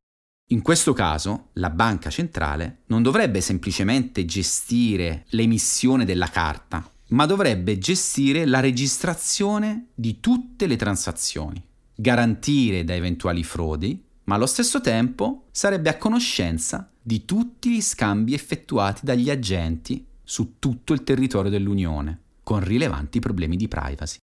In 0.51 0.62
questo 0.62 0.92
caso 0.92 1.51
la 1.53 1.70
banca 1.70 2.11
centrale 2.11 2.79
non 2.87 3.03
dovrebbe 3.03 3.40
semplicemente 3.40 4.25
gestire 4.25 5.27
l'emissione 5.29 6.05
della 6.05 6.27
carta, 6.27 6.91
ma 7.12 7.27
dovrebbe 7.27 7.79
gestire 7.79 8.44
la 8.46 8.61
registrazione 8.61 9.88
di 9.94 10.20
tutte 10.20 10.66
le 10.66 10.77
transazioni, 10.77 11.62
garantire 11.94 12.85
da 12.85 12.94
eventuali 12.94 13.42
frodi, 13.42 14.03
ma 14.25 14.35
allo 14.35 14.46
stesso 14.46 14.81
tempo 14.81 15.46
sarebbe 15.51 15.90
a 15.90 15.96
conoscenza 15.96 16.90
di 17.01 17.25
tutti 17.25 17.70
gli 17.70 17.83
scambi 17.83 18.35
effettuati 18.35 19.05
dagli 19.05 19.31
agenti 19.31 20.07
su 20.22 20.59
tutto 20.59 20.92
il 20.92 21.03
territorio 21.03 21.51
dell'Unione, 21.51 22.20
con 22.42 22.61
rilevanti 22.61 23.18
problemi 23.18 23.57
di 23.57 23.68
privacy. 23.68 24.18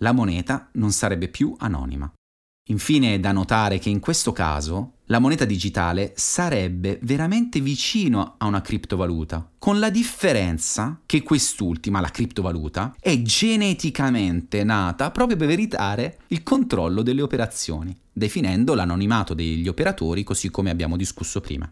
La 0.00 0.12
moneta 0.12 0.70
non 0.74 0.92
sarebbe 0.92 1.28
più 1.28 1.54
anonima. 1.58 2.10
Infine 2.70 3.14
è 3.14 3.18
da 3.18 3.32
notare 3.32 3.78
che 3.78 3.88
in 3.88 3.98
questo 3.98 4.32
caso 4.32 4.92
la 5.06 5.18
moneta 5.18 5.44
digitale 5.44 6.12
sarebbe 6.14 7.00
veramente 7.02 7.60
vicino 7.60 8.36
a 8.38 8.46
una 8.46 8.60
criptovaluta, 8.60 9.50
con 9.58 9.80
la 9.80 9.90
differenza 9.90 11.00
che 11.04 11.22
quest'ultima, 11.22 12.00
la 12.00 12.10
criptovaluta, 12.10 12.94
è 13.00 13.20
geneticamente 13.22 14.62
nata 14.62 15.10
proprio 15.10 15.36
per 15.36 15.50
evitare 15.50 16.18
il 16.28 16.44
controllo 16.44 17.02
delle 17.02 17.22
operazioni, 17.22 17.96
definendo 18.12 18.74
l'anonimato 18.74 19.34
degli 19.34 19.66
operatori 19.66 20.22
così 20.22 20.48
come 20.50 20.70
abbiamo 20.70 20.96
discusso 20.96 21.40
prima. 21.40 21.68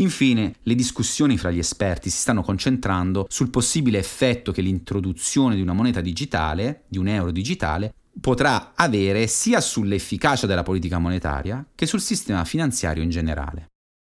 Infine, 0.00 0.56
le 0.62 0.74
discussioni 0.74 1.38
fra 1.38 1.52
gli 1.52 1.58
esperti 1.58 2.10
si 2.10 2.16
stanno 2.16 2.42
concentrando 2.42 3.26
sul 3.28 3.50
possibile 3.50 3.98
effetto 3.98 4.50
che 4.50 4.62
l'introduzione 4.62 5.54
di 5.54 5.60
una 5.60 5.74
moneta 5.74 6.00
digitale, 6.00 6.82
di 6.88 6.98
un 6.98 7.06
euro 7.06 7.30
digitale, 7.30 7.94
potrà 8.20 8.72
avere 8.74 9.26
sia 9.26 9.60
sull'efficacia 9.60 10.46
della 10.46 10.62
politica 10.62 10.98
monetaria 10.98 11.64
che 11.74 11.86
sul 11.86 12.00
sistema 12.00 12.44
finanziario 12.44 13.02
in 13.02 13.10
generale. 13.10 13.68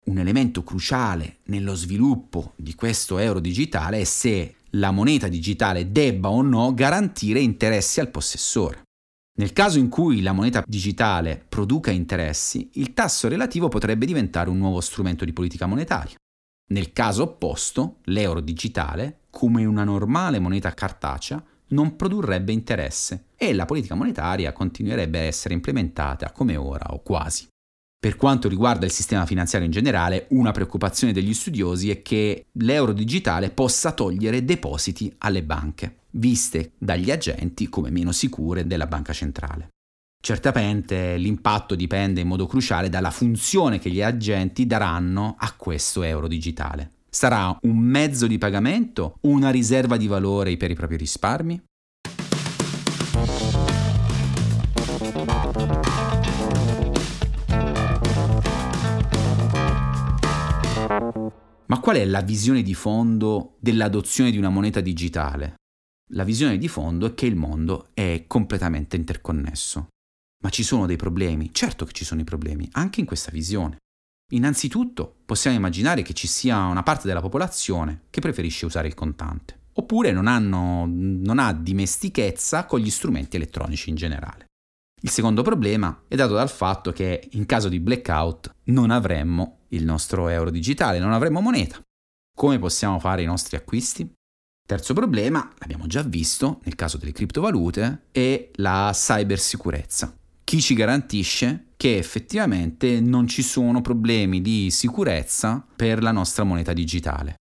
Un 0.07 0.19
elemento 0.19 0.63
cruciale 0.63 1.39
nello 1.45 1.75
sviluppo 1.75 2.53
di 2.57 2.75
questo 2.75 3.19
euro 3.19 3.41
digitale 3.41 4.01
è 4.01 4.05
se 4.05 4.55
la 4.71 4.91
moneta 4.91 5.29
digitale 5.29 5.91
debba 5.91 6.29
o 6.29 6.43
no 6.43 6.75
garantire 6.75 7.41
interessi 7.41 8.01
al 8.01 8.11
possessore. 8.11 8.83
Nel 9.39 9.53
caso 9.53 9.79
in 9.79 9.89
cui 9.89 10.23
la 10.23 10.33
moneta 10.33 10.63
digitale 10.67 11.45
produca 11.47 11.91
interessi, 11.91 12.71
il 12.75 12.95
tasso 12.95 13.29
relativo 13.29 13.69
potrebbe 13.69 14.07
diventare 14.07 14.49
un 14.49 14.59
nuovo 14.59 14.81
strumento 14.81 15.25
di 15.25 15.33
politica 15.33 15.67
monetaria. 15.67 16.17
Nel 16.69 16.93
caso 16.93 17.23
opposto, 17.23 17.99
l'euro 18.05 18.41
digitale, 18.41 19.21
come 19.31 19.65
una 19.65 19.85
normale 19.85 20.39
moneta 20.39 20.73
cartacea, 20.73 21.43
non 21.69 21.97
produrrebbe 21.97 22.53
interesse 22.53 23.27
e 23.37 23.55
la 23.55 23.65
politica 23.65 23.95
monetaria 23.95 24.53
continuerebbe 24.53 25.19
a 25.19 25.23
essere 25.23 25.55
implementata 25.55 26.33
come 26.33 26.57
ora 26.57 26.93
o 26.93 27.01
quasi. 27.01 27.49
Per 27.99 28.17
quanto 28.17 28.49
riguarda 28.49 28.87
il 28.87 28.93
sistema 28.93 29.27
finanziario 29.27 29.67
in 29.67 29.73
generale, 29.73 30.27
una 30.31 30.53
preoccupazione 30.53 31.13
degli 31.13 31.35
studiosi 31.35 31.91
è 31.91 32.03
che 32.03 32.47
l'euro 32.53 32.93
digitale 32.93 33.51
possa 33.51 33.93
togliere 33.93 34.45
depositi 34.45 35.13
alle 35.19 35.43
banche, 35.43 36.03
viste 36.11 36.73
dagli 36.79 37.11
agenti 37.11 37.69
come 37.69 37.91
meno 37.91 38.13
sicure 38.13 38.67
della 38.67 38.87
banca 38.87 39.13
centrale. 39.13 39.71
Certamente 40.23 41.17
l'impatto 41.17 41.75
dipende 41.75 42.21
in 42.21 42.29
modo 42.29 42.47
cruciale 42.47 42.89
dalla 42.89 43.11
funzione 43.11 43.79
che 43.79 43.91
gli 43.91 44.03
agenti 44.03 44.67
daranno 44.67 45.35
a 45.39 45.53
questo 45.57 46.03
euro 46.03 46.29
digitale. 46.29 46.93
Sarà 47.17 47.59
un 47.63 47.79
mezzo 47.79 48.27
di 48.27 48.37
pagamento 48.37 49.17
o 49.23 49.29
una 49.31 49.49
riserva 49.49 49.97
di 49.97 50.07
valore 50.07 50.55
per 50.59 50.71
i 50.71 50.75
propri 50.75 50.99
risparmi? 50.99 51.65
Ma 61.69 61.81
qual 61.81 61.97
è 61.97 62.05
la 62.05 62.21
visione 62.21 62.61
di 62.61 62.75
fondo 62.75 63.57
dell'adozione 63.61 64.31
di 64.31 64.37
una 64.37 64.51
moneta 64.51 64.83
digitale? 64.83 65.55
La 66.11 66.23
visione 66.23 66.59
di 66.59 66.69
fondo 66.69 67.07
è 67.07 67.15
che 67.15 67.25
il 67.25 67.35
mondo 67.35 67.93
è 67.95 68.25
completamente 68.27 68.97
interconnesso. 68.97 69.89
Ma 70.45 70.51
ci 70.51 70.63
sono 70.63 70.85
dei 70.85 70.97
problemi? 70.97 71.49
Certo 71.55 71.87
che 71.87 71.93
ci 71.93 72.05
sono 72.05 72.21
i 72.21 72.25
problemi, 72.25 72.69
anche 72.73 73.01
in 73.01 73.07
questa 73.07 73.31
visione. 73.31 73.79
Innanzitutto 74.33 75.19
possiamo 75.25 75.57
immaginare 75.57 76.03
che 76.03 76.13
ci 76.13 76.27
sia 76.27 76.65
una 76.65 76.83
parte 76.83 77.07
della 77.07 77.21
popolazione 77.21 78.07
che 78.11 78.21
preferisce 78.21 78.67
usare 78.67 78.89
il 78.89 78.95
contante, 78.95 79.67
oppure 79.75 80.11
non, 80.11 80.27
hanno, 80.27 80.85
non 80.89 81.39
ha 81.39 81.53
dimestichezza 81.53 82.67
con 82.67 82.81
gli 82.81 82.91
strumenti 82.91 83.37
elettronici 83.37 83.89
in 83.89 83.95
generale. 83.95 84.47
Il 85.03 85.11
secondo 85.11 85.43
problema 85.43 86.03
è 86.09 86.17
dato 86.17 86.35
dal 86.35 86.51
fatto 86.51 86.91
che 86.91 87.29
in 87.33 87.47
caso 87.47 87.69
di 87.69 87.79
blackout 87.79 88.53
non 88.65 88.91
avremmo 88.91 89.67
il 89.69 89.85
nostro 89.85 90.27
euro 90.29 90.51
digitale, 90.51 90.99
non 90.99 91.13
avremmo 91.13 91.41
moneta. 91.41 91.81
Come 92.37 92.59
possiamo 92.59 92.99
fare 92.99 93.23
i 93.23 93.27
nostri 93.27 93.57
acquisti? 93.57 94.13
Terzo 94.67 94.95
problema, 94.95 95.49
l'abbiamo 95.59 95.87
già 95.87 96.03
visto 96.03 96.59
nel 96.65 96.75
caso 96.75 96.97
delle 96.97 97.13
criptovalute, 97.13 98.07
è 98.11 98.51
la 98.55 98.91
cybersicurezza 98.93 100.13
chi 100.47 100.61
ci 100.61 100.75
garantisce 100.75 101.73
che 101.77 101.99
effettivamente 101.99 103.01
non 103.01 103.27
ci 103.27 103.43
sono 103.43 103.81
problemi 103.81 104.41
di 104.41 104.71
sicurezza 104.71 105.67
per 105.75 106.01
la 106.01 106.13
nostra 106.13 106.45
moneta 106.45 106.73
digitale. 106.73 107.35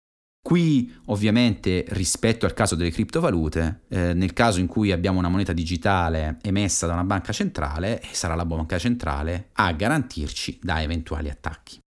Qui 0.41 1.01
ovviamente 1.07 1.85
rispetto 1.89 2.47
al 2.47 2.55
caso 2.55 2.77
delle 2.77 2.93
criptovalute, 2.93 3.83
eh, 3.89 4.15
nel 4.15 4.33
caso 4.33 4.61
in 4.61 4.69
cui 4.69 4.93
abbiamo 4.93 5.19
una 5.19 5.29
moneta 5.29 5.53
digitale 5.53 6.39
emessa 6.43 6.87
da 6.87 6.93
una 6.93 7.03
banca 7.03 7.33
centrale, 7.33 8.01
sarà 8.13 8.37
la 8.37 8.45
banca 8.45 8.79
centrale 8.79 9.49
a 9.55 9.73
garantirci 9.73 10.61
da 10.63 10.81
eventuali 10.81 11.29
attacchi. 11.29 11.81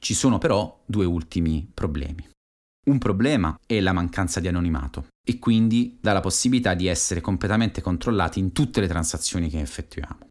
Ci 0.00 0.14
sono 0.14 0.38
però 0.38 0.82
due 0.86 1.04
ultimi 1.04 1.68
problemi. 1.74 2.28
Un 2.86 2.98
problema 2.98 3.58
è 3.66 3.80
la 3.80 3.92
mancanza 3.92 4.38
di 4.38 4.46
anonimato 4.46 5.08
e 5.26 5.40
quindi 5.40 5.98
dà 6.00 6.12
la 6.12 6.20
possibilità 6.20 6.74
di 6.74 6.86
essere 6.86 7.20
completamente 7.20 7.80
controllati 7.80 8.38
in 8.38 8.52
tutte 8.52 8.80
le 8.80 8.86
transazioni 8.86 9.50
che 9.50 9.60
effettuiamo. 9.60 10.29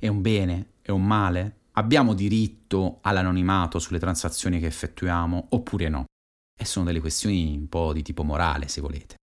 È 0.00 0.06
un 0.06 0.22
bene? 0.22 0.74
È 0.80 0.92
un 0.92 1.04
male? 1.04 1.62
Abbiamo 1.72 2.14
diritto 2.14 3.00
all'anonimato 3.02 3.80
sulle 3.80 3.98
transazioni 3.98 4.60
che 4.60 4.66
effettuiamo 4.66 5.48
oppure 5.50 5.88
no? 5.88 6.04
E 6.56 6.64
sono 6.64 6.84
delle 6.84 7.00
questioni 7.00 7.56
un 7.56 7.68
po' 7.68 7.92
di 7.92 8.02
tipo 8.02 8.22
morale, 8.22 8.68
se 8.68 8.80
volete. 8.80 9.16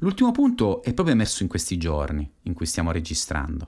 L'ultimo 0.00 0.32
punto 0.32 0.82
è 0.82 0.92
proprio 0.94 1.14
emerso 1.14 1.44
in 1.44 1.48
questi 1.48 1.76
giorni 1.78 2.28
in 2.42 2.54
cui 2.54 2.66
stiamo 2.66 2.90
registrando. 2.90 3.66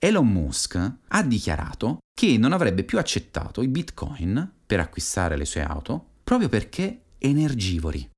Elon 0.00 0.28
Musk 0.28 0.94
ha 1.08 1.22
dichiarato 1.24 1.98
che 2.14 2.38
non 2.38 2.52
avrebbe 2.52 2.84
più 2.84 2.98
accettato 2.98 3.60
i 3.60 3.68
bitcoin 3.68 4.52
per 4.64 4.78
acquistare 4.78 5.36
le 5.36 5.44
sue 5.44 5.62
auto 5.62 6.10
proprio 6.22 6.48
perché 6.48 7.06
energivori. 7.18 8.08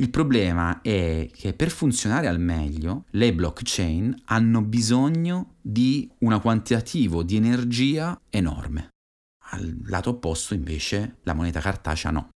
Il 0.00 0.08
problema 0.08 0.80
è 0.80 1.28
che 1.30 1.52
per 1.52 1.68
funzionare 1.68 2.26
al 2.26 2.40
meglio 2.40 3.04
le 3.10 3.34
blockchain 3.34 4.22
hanno 4.24 4.62
bisogno 4.62 5.56
di 5.60 6.10
un 6.20 6.40
quantitativo 6.40 7.22
di 7.22 7.36
energia 7.36 8.18
enorme. 8.30 8.88
Al 9.50 9.78
lato 9.84 10.08
opposto 10.08 10.54
invece 10.54 11.18
la 11.24 11.34
moneta 11.34 11.60
cartacea 11.60 12.10
no. 12.12 12.30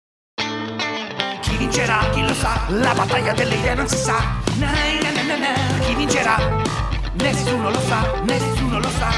Chi 1.42 1.56
vincerà? 1.58 2.08
Chi 2.12 2.22
lo 2.22 2.32
sa? 2.32 2.66
La 2.70 2.94
battaglia 2.94 3.34
delle 3.34 3.56
idee 3.56 3.74
non 3.74 3.88
si 3.88 3.96
sa. 3.96 4.18
Na, 4.58 4.72
na, 5.02 5.22
na, 5.22 5.36
na, 5.36 5.84
Chi 5.84 5.94
vincerà? 5.94 6.38
Nessuno 7.18 7.68
lo 7.68 7.80
sa, 7.80 8.22
nessuno 8.22 8.78
lo 8.78 8.88
sa. 8.88 9.10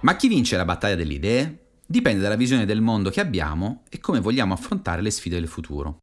Ma 0.00 0.16
chi 0.16 0.26
vince 0.26 0.56
la 0.56 0.64
battaglia 0.64 0.96
delle 0.96 1.14
idee? 1.14 1.58
Dipende 1.86 2.20
dalla 2.20 2.34
visione 2.34 2.66
del 2.66 2.80
mondo 2.80 3.10
che 3.10 3.20
abbiamo 3.20 3.84
e 3.88 4.00
come 4.00 4.18
vogliamo 4.18 4.54
affrontare 4.54 5.02
le 5.02 5.12
sfide 5.12 5.38
del 5.38 5.46
futuro. 5.46 5.98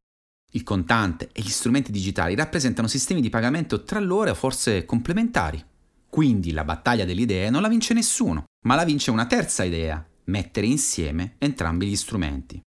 Il 0.52 0.62
contante 0.62 1.28
e 1.32 1.42
gli 1.42 1.50
strumenti 1.50 1.92
digitali 1.92 2.34
rappresentano 2.34 2.88
sistemi 2.88 3.20
di 3.20 3.28
pagamento 3.28 3.82
tra 3.84 4.00
loro 4.00 4.34
forse 4.34 4.86
complementari. 4.86 5.62
Quindi 6.08 6.52
la 6.52 6.64
battaglia 6.64 7.04
delle 7.04 7.20
idee 7.20 7.50
non 7.50 7.60
la 7.60 7.68
vince 7.68 7.92
nessuno, 7.92 8.44
ma 8.64 8.74
la 8.74 8.84
vince 8.84 9.10
una 9.10 9.26
terza 9.26 9.62
idea, 9.62 10.04
mettere 10.24 10.66
insieme 10.66 11.34
entrambi 11.38 11.86
gli 11.86 11.96
strumenti. 11.96 12.60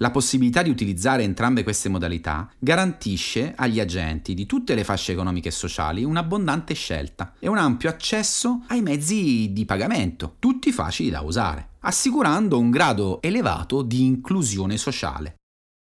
La 0.00 0.10
possibilità 0.10 0.62
di 0.62 0.70
utilizzare 0.70 1.22
entrambe 1.22 1.62
queste 1.62 1.88
modalità 1.88 2.50
garantisce 2.58 3.54
agli 3.56 3.78
agenti 3.78 4.34
di 4.34 4.46
tutte 4.46 4.74
le 4.74 4.84
fasce 4.84 5.12
economiche 5.12 5.48
e 5.48 5.52
sociali 5.52 6.02
un'abbondante 6.02 6.74
scelta 6.74 7.34
e 7.38 7.48
un 7.48 7.56
ampio 7.56 7.88
accesso 7.88 8.64
ai 8.68 8.82
mezzi 8.82 9.52
di 9.52 9.64
pagamento, 9.64 10.36
tutti 10.38 10.72
facili 10.72 11.08
da 11.08 11.20
usare, 11.20 11.74
assicurando 11.80 12.58
un 12.58 12.70
grado 12.70 13.22
elevato 13.22 13.82
di 13.82 14.04
inclusione 14.04 14.76
sociale. 14.76 15.36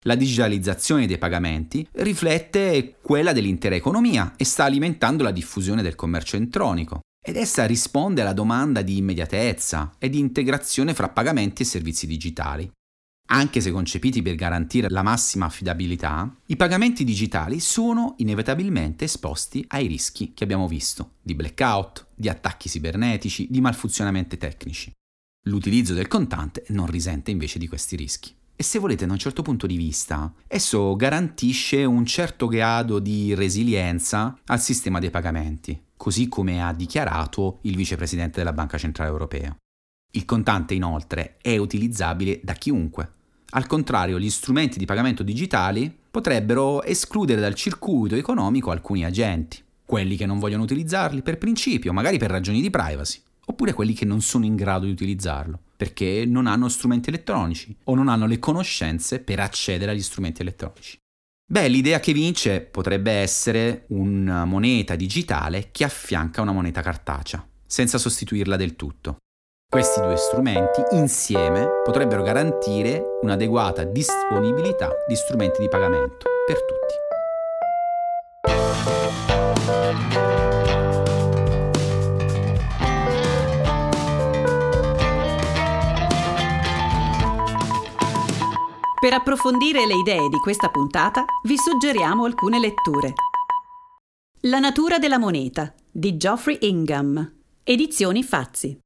La 0.06 0.16
digitalizzazione 0.16 1.08
dei 1.08 1.18
pagamenti 1.18 1.88
riflette 1.94 2.98
quella 3.02 3.34
dell'intera 3.34 3.76
economia 3.76 4.34
e 4.38 4.46
sta 4.46 4.64
alimentando 4.64 5.24
la 5.24 5.32
diffusione 5.32 5.82
del 5.82 5.96
commercio 5.96 6.36
elettronico. 6.36 7.02
Ed 7.22 7.36
essa 7.36 7.66
risponde 7.66 8.22
alla 8.22 8.34
domanda 8.34 8.82
di 8.82 8.98
immediatezza 8.98 9.96
e 9.98 10.10
di 10.10 10.20
integrazione 10.20 10.94
fra 10.94 11.10
pagamenti 11.10 11.64
e 11.64 11.66
servizi 11.66 12.08
digitali. 12.08 12.72
Anche 13.30 13.60
se 13.60 13.72
concepiti 13.72 14.22
per 14.22 14.36
garantire 14.36 14.90
la 14.90 15.04
massima 15.04 15.48
affidabilità, 15.48 16.34
i 16.46 16.56
pagamenti 16.56 17.04
digitali 17.04 17.60
sono 17.60 18.14
inevitabilmente 18.20 19.04
esposti 19.04 19.66
ai 19.70 19.88
rischi 19.88 20.32
che 20.34 20.46
abbiamo 20.46 20.70
visto, 20.70 21.16
di 21.22 21.36
blackout, 21.36 22.08
di 22.16 22.30
attacchi 22.30 22.70
cibernetici, 22.70 23.48
di 23.50 23.60
malfunzionamenti 23.60 24.38
tecnici. 24.38 24.94
L'utilizzo 25.48 25.94
del 25.94 26.08
contante 26.08 26.64
non 26.70 26.86
risente 26.86 27.32
invece 27.32 27.60
di 27.60 27.68
questi 27.68 27.98
rischi. 27.98 28.37
E 28.60 28.64
se 28.64 28.80
volete, 28.80 29.06
da 29.06 29.12
un 29.12 29.20
certo 29.20 29.44
punto 29.44 29.68
di 29.68 29.78
vista, 29.78 30.34
esso 30.48 30.96
garantisce 30.96 31.84
un 31.84 32.08
certo 32.08 32.48
grado 32.48 32.98
di 32.98 33.36
resilienza 33.36 34.36
al 34.46 34.60
sistema 34.60 34.98
dei 34.98 35.12
pagamenti, 35.12 35.80
così 35.96 36.28
come 36.28 36.64
ha 36.64 36.74
dichiarato 36.74 37.60
il 37.62 37.76
vicepresidente 37.76 38.40
della 38.40 38.54
Banca 38.54 38.80
Centrale 38.80 39.12
Europea. 39.12 39.56
Il 40.10 40.26
contante, 40.26 40.74
inoltre, 40.74 41.38
è 41.40 41.56
utilizzabile 41.58 42.40
da 42.42 42.54
chiunque. 42.54 43.12
Al 43.52 43.68
contrario, 43.68 44.18
gli 44.18 44.32
strumenti 44.32 44.80
di 44.80 44.86
pagamento 44.86 45.22
digitali 45.22 45.96
potrebbero 46.10 46.82
escludere 46.82 47.40
dal 47.40 47.54
circuito 47.54 48.16
economico 48.16 48.72
alcuni 48.72 49.06
agenti, 49.06 49.64
quelli 49.86 50.16
che 50.16 50.26
non 50.26 50.40
vogliono 50.40 50.64
utilizzarli 50.64 51.22
per 51.22 51.38
principio, 51.38 51.94
magari 51.94 52.18
per 52.18 52.32
ragioni 52.32 52.60
di 52.60 52.72
privacy, 52.72 53.22
oppure 53.46 53.74
quelli 53.74 53.94
che 53.94 54.06
non 54.06 54.22
sono 54.22 54.46
in 54.46 54.56
grado 54.56 54.86
di 54.86 54.92
utilizzarlo 54.92 55.60
perché 55.78 56.26
non 56.26 56.48
hanno 56.48 56.68
strumenti 56.68 57.10
elettronici 57.10 57.78
o 57.86 57.96
non 57.96 58.10
hanno 58.10 58.26
le 58.26 58.40
conoscenze 58.40 59.20
per 59.20 59.40
accedere 59.40 59.92
agli 59.92 60.02
strumenti 60.02 60.42
elettronici. 60.42 60.98
Beh, 61.50 61.70
l'idea 61.70 62.02
che 62.02 62.12
vince 62.12 62.60
potrebbe 62.62 63.12
essere 63.12 63.86
una 63.90 64.44
moneta 64.44 64.96
digitale 64.96 65.70
che 65.72 65.86
affianca 65.86 66.42
una 66.42 66.52
moneta 66.52 66.82
cartacea, 66.82 67.48
senza 67.66 67.98
sostituirla 67.98 68.58
del 68.58 68.76
tutto. 68.76 69.18
Questi 69.70 70.02
due 70.02 70.18
strumenti 70.18 70.82
insieme 70.92 71.68
potrebbero 71.84 72.24
garantire 72.24 73.02
un'adeguata 73.22 73.84
disponibilità 73.84 74.90
di 75.08 75.16
strumenti 75.16 75.62
di 75.62 75.70
pagamento 75.70 76.26
per 76.46 76.58
tutti. 76.66 76.96
Per 89.08 89.16
approfondire 89.16 89.86
le 89.86 89.96
idee 89.96 90.28
di 90.28 90.38
questa 90.38 90.68
puntata 90.68 91.24
vi 91.44 91.58
suggeriamo 91.58 92.26
alcune 92.26 92.60
letture. 92.60 93.14
La 94.42 94.60
natura 94.60 95.00
della 95.00 95.18
moneta 95.18 95.74
di 95.90 96.18
Geoffrey 96.18 96.58
Ingham, 96.64 97.36
edizioni 97.64 98.22
Fazzi. 98.22 98.78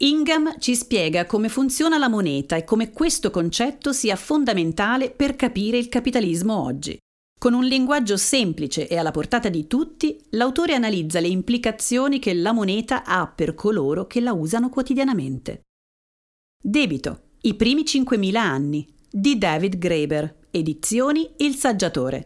Ingham 0.00 0.58
ci 0.58 0.76
spiega 0.76 1.24
come 1.24 1.48
funziona 1.48 1.96
la 1.96 2.10
moneta 2.10 2.56
e 2.56 2.64
come 2.64 2.92
questo 2.92 3.30
concetto 3.30 3.94
sia 3.94 4.14
fondamentale 4.16 5.10
per 5.10 5.36
capire 5.36 5.78
il 5.78 5.88
capitalismo 5.88 6.62
oggi. 6.62 6.98
Con 7.40 7.54
un 7.54 7.64
linguaggio 7.64 8.18
semplice 8.18 8.86
e 8.86 8.98
alla 8.98 9.10
portata 9.10 9.48
di 9.48 9.66
tutti, 9.66 10.20
l'autore 10.32 10.74
analizza 10.74 11.18
le 11.18 11.28
implicazioni 11.28 12.18
che 12.18 12.34
la 12.34 12.52
moneta 12.52 13.06
ha 13.06 13.26
per 13.26 13.54
coloro 13.54 14.06
che 14.06 14.20
la 14.20 14.34
usano 14.34 14.68
quotidianamente. 14.68 15.62
Debito. 16.62 17.22
I 17.46 17.54
primi 17.54 17.84
5.000 17.84 18.36
anni 18.36 18.94
di 19.10 19.38
David 19.38 19.78
Graeber, 19.78 20.34
edizioni 20.50 21.30
Il 21.38 21.54
Saggiatore. 21.54 22.24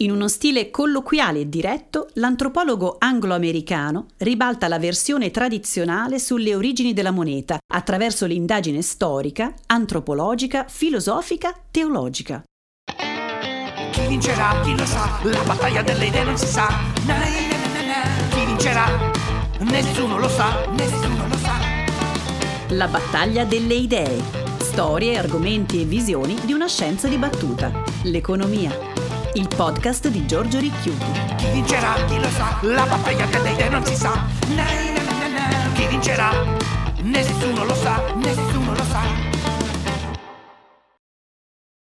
In 0.00 0.10
uno 0.10 0.26
stile 0.26 0.70
colloquiale 0.70 1.40
e 1.40 1.48
diretto, 1.48 2.08
l'antropologo 2.14 2.96
anglo-americano 2.98 4.08
ribalta 4.18 4.66
la 4.66 4.80
versione 4.80 5.30
tradizionale 5.30 6.18
sulle 6.18 6.56
origini 6.56 6.92
della 6.92 7.12
moneta 7.12 7.58
attraverso 7.72 8.26
l'indagine 8.26 8.82
storica, 8.82 9.54
antropologica, 9.66 10.66
filosofica, 10.68 11.54
teologica. 11.70 12.42
Chi 13.92 14.06
vincerà? 14.08 14.60
Chi 14.62 14.76
lo 14.76 14.84
sa? 14.84 15.20
La 15.22 15.42
battaglia 15.44 15.82
delle 15.82 16.06
idee 16.06 16.24
non 16.24 16.36
si 16.36 16.46
sa. 16.46 16.66
Na, 17.06 17.18
na, 17.18 17.82
na, 17.84 18.28
Chi 18.30 18.44
vincerà? 18.46 19.12
Nessuno 19.60 20.18
lo 20.18 20.28
sa, 20.28 20.66
nessuno 20.72 21.28
lo 21.28 21.36
sa. 21.36 21.52
La 22.70 22.88
battaglia 22.88 23.44
delle 23.44 23.74
idee 23.74 24.44
Storie, 24.74 25.16
argomenti 25.16 25.80
e 25.80 25.84
visioni 25.84 26.36
di 26.42 26.52
una 26.52 26.66
scienza 26.66 27.06
dibattuta. 27.06 27.70
L'economia. 28.02 28.76
Il 29.34 29.46
podcast 29.46 30.08
di 30.08 30.26
Giorgio 30.26 30.58
Ricchiuti. 30.58 31.04
Chi 31.36 31.48
vincerà? 31.52 31.94
Chi 32.08 32.18
lo 32.18 32.28
sa? 32.30 32.58
La 32.62 32.84
battaglia 32.84 33.24
delle 33.26 33.52
idee 33.52 33.68
non 33.68 33.84
si 33.84 33.94
sa. 33.94 34.26
Na, 34.48 34.64
na, 34.64 35.28
na. 35.28 35.72
Chi 35.74 35.86
vincerà? 35.86 36.30
Nessuno 37.02 37.64
lo 37.64 37.74
sa, 37.76 38.02
nessuno 38.16 38.74
lo 38.74 38.82
sa. 38.82 39.23